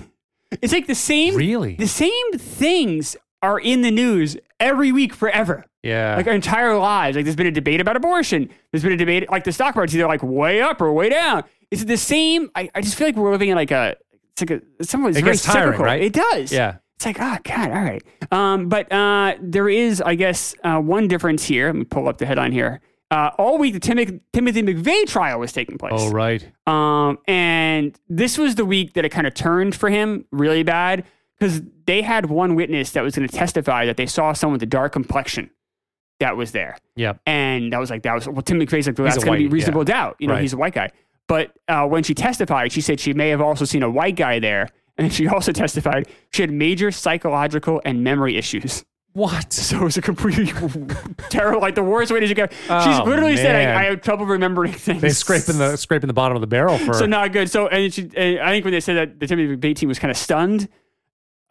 [0.61, 1.35] It's like the same.
[1.35, 1.75] Really?
[1.75, 5.65] The same things are in the news every week forever.
[5.83, 6.15] Yeah.
[6.15, 7.15] Like our entire lives.
[7.17, 8.49] Like there's been a debate about abortion.
[8.71, 11.43] There's been a debate like the stock market's either like way up or way down.
[11.71, 12.49] Is it the same.
[12.55, 13.95] I, I just feel like we're living in like a
[14.33, 15.85] it's like a someone's It very gets tiring, cyclical.
[15.85, 16.01] right?
[16.01, 16.51] It does.
[16.53, 16.77] yeah.
[16.95, 18.03] It's like, oh God, all right.
[18.31, 21.65] Um, but uh, there is, I guess, uh, one difference here.
[21.67, 22.79] Let me pull up the headline here.
[23.09, 25.93] Uh, all week, the Tim- Timothy McVeigh trial was taking place.
[25.95, 26.47] Oh, right.
[26.67, 31.03] Um, and this was the week that it kind of turned for him really bad
[31.41, 34.61] because they had one witness that was going to testify that they saw someone with
[34.63, 35.49] a dark complexion
[36.19, 36.77] that was there.
[36.95, 37.13] Yeah.
[37.25, 39.51] And that was like, that was, well, Tim McVeigh's like, well, that's going to be
[39.51, 40.17] reasonable doubt.
[40.19, 40.41] You know, Right.
[40.43, 40.91] he's a white guy.
[41.27, 44.37] But uh, when she testified, she said she may have also seen a white guy
[44.37, 44.67] there.
[44.99, 48.85] And she also testified she had major psychological and memory issues.
[49.13, 49.51] What?
[49.51, 50.45] So it was a completely
[51.29, 52.47] terrible, like the worst way to go.
[52.49, 53.75] She's Oh, literally said, man.
[53.75, 55.01] I, I have trouble remembering things.
[55.01, 56.93] They scraping the scraping the bottom of the barrel for.
[56.93, 57.49] So not good.
[57.49, 59.97] So and, she, and I think when they said that the Timothy McVeigh team was
[59.99, 60.69] kind of stunned.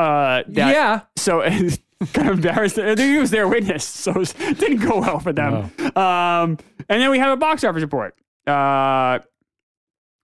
[0.01, 1.01] Uh, that, yeah.
[1.17, 1.79] So and
[2.13, 2.79] kind of embarrassed.
[2.79, 5.71] I think he was their witness, so it, didn't go well for them.
[5.97, 8.15] Um, and then we have a box office report.
[8.47, 9.19] Uh,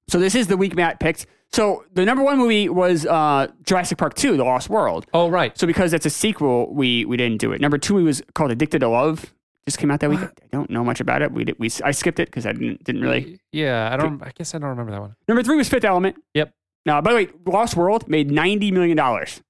[0.09, 1.27] so this is the week Matt picked.
[1.53, 5.07] So the number one movie was uh, Jurassic Park Two: The Lost World.
[5.13, 5.57] Oh, right.
[5.59, 7.61] So because that's a sequel, we we didn't do it.
[7.61, 9.33] Number two was called Addicted to Love.
[9.67, 10.21] Just came out that week.
[10.21, 11.33] I don't know much about it.
[11.33, 13.41] We did, we I skipped it because I didn't didn't really.
[13.53, 13.91] Yeah.
[13.93, 14.23] I don't.
[14.23, 15.17] I guess I don't remember that one.
[15.29, 16.17] Number three was Fifth Element.
[16.35, 16.55] Yep.
[16.85, 19.43] Now, by the way, Lost World made ninety million dollars.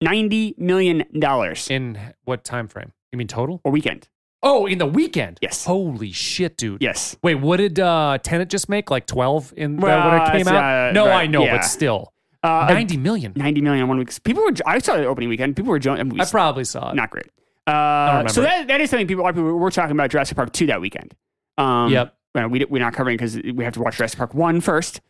[0.00, 2.92] Ninety million dollars In what time frame?
[3.12, 3.60] You mean total?
[3.64, 4.08] a weekend.
[4.42, 5.38] Oh, in the weekend.
[5.42, 5.66] Yes.
[5.66, 6.80] Holy shit, dude.
[6.80, 7.16] Yes.
[7.22, 8.90] Wait, what did uh Tenet just make?
[8.90, 10.88] Like twelve in the, when it came it's, out?
[10.88, 11.56] uh, no, right, I know, yeah.
[11.56, 13.34] but still, Uh, ninety million.
[13.36, 14.10] 90 million in one week.
[14.24, 14.52] People were.
[14.64, 15.56] I saw the opening weekend.
[15.56, 15.78] People were.
[15.78, 16.94] jo- I mean, we I probably saw it.
[16.94, 17.26] not great.
[17.66, 19.22] Uh, so that, that is something people.
[19.22, 21.14] A lot of people were talking about Jurassic Park two that weekend.
[21.58, 22.14] Um, Yep.
[22.34, 25.02] well, we we're not covering because we have to watch Jurassic Park one first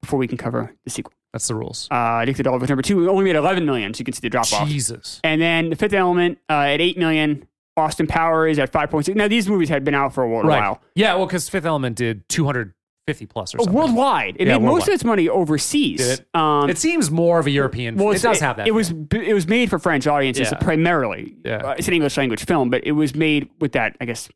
[0.00, 1.12] before we can cover the sequel.
[1.32, 1.88] That's the rules.
[1.90, 2.96] Uh, Addicted to Love number two.
[2.98, 4.68] We only made 11 million, so you can see the drop off.
[4.68, 5.20] Jesus.
[5.24, 7.46] And then the Fifth Element uh, at eight million.
[7.74, 9.14] Austin Powers at 5.6.
[9.16, 10.42] Now these movies had been out for a while.
[10.44, 10.76] Right.
[10.94, 11.14] Yeah.
[11.14, 12.74] Well, because Fifth Element did two hundred
[13.06, 13.72] fifty plus or something.
[13.74, 14.88] Worldwide, it Yeah, made most worldwide.
[14.88, 15.98] of its money overseas.
[16.06, 16.26] Did it?
[16.38, 17.96] Um, it seems more of a European.
[17.96, 18.68] well, it does have that.
[18.68, 20.58] It was it was made for French audiences Yeah.
[20.58, 21.34] primarily.
[21.46, 21.56] Yeah.
[21.68, 24.28] Uh, it's an English language film, but it was made with that, I guess,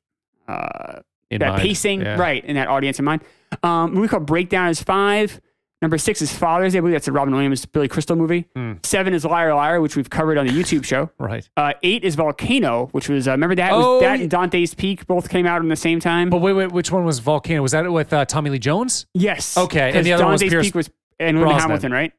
[0.49, 1.63] uh, in that mind.
[1.63, 2.19] pacing, Yeah.
[2.19, 3.23] right, and that audience in mind.
[3.63, 5.43] Um, movie called Breakdown is five.
[5.83, 6.79] Number six is Father's Day.
[6.79, 8.47] I believe that's a Robin Williams, Billy Crystal movie.
[8.57, 8.75] Hmm.
[8.83, 11.11] Seven is Liar Liar, which we've covered on the YouTube show.
[11.19, 11.49] Right.
[11.57, 14.23] Uh, eight is Volcano, which was uh, remember that Oh, was that yeah.
[14.23, 16.31] and Dante's Peak both came out in the same time.
[16.31, 16.73] But wait, wait.
[16.73, 17.61] Which one was Volcano?
[17.63, 19.07] Was that with uh, Tommy Lee Jones?
[19.15, 21.61] yes, Okay, And the other one was Dante's Pierce Peak was and Brosnan.
[21.61, 22.13] Hamilton, right?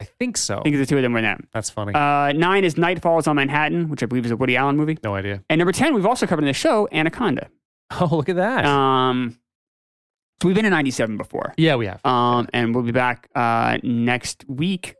[0.00, 0.58] I think so.
[0.58, 1.40] I think the two of them were in that.
[1.52, 1.94] That's funny.
[1.94, 4.98] Uh, nine is Night Falls on Manhattan, which I believe is a Woody Allen movie.
[5.04, 5.42] no idea.
[5.48, 7.48] And number ten, we've also covered in the show Anaconda.
[8.00, 8.64] Oh, look at that.
[8.64, 9.38] Um,
[10.44, 11.54] so we've been in '97 before.
[11.56, 12.04] yeah, we have.
[12.04, 14.94] Um, and we'll be back uh, next week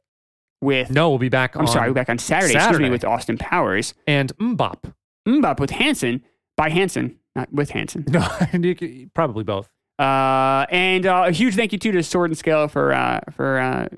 [0.62, 0.90] with.
[0.90, 1.54] no, we'll be back.
[1.54, 2.84] I'm on sorry, we'll be back on Saturday, excuse Saturday.
[2.84, 3.92] me, with Austin Powers.
[4.06, 4.92] And MMMBop.
[5.28, 6.22] MMMBop with Hanson
[6.56, 8.04] by Hanson, not with Hanson.
[8.08, 9.68] No, you could- probably both.
[9.98, 13.58] Uh, and uh, a huge thank you too to Sword and Scale for uh, for
[13.60, 13.88] uh,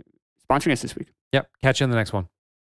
[0.51, 1.09] sponsoring us this week.
[1.33, 1.49] Yep.
[1.63, 2.29] Catch you in the next one.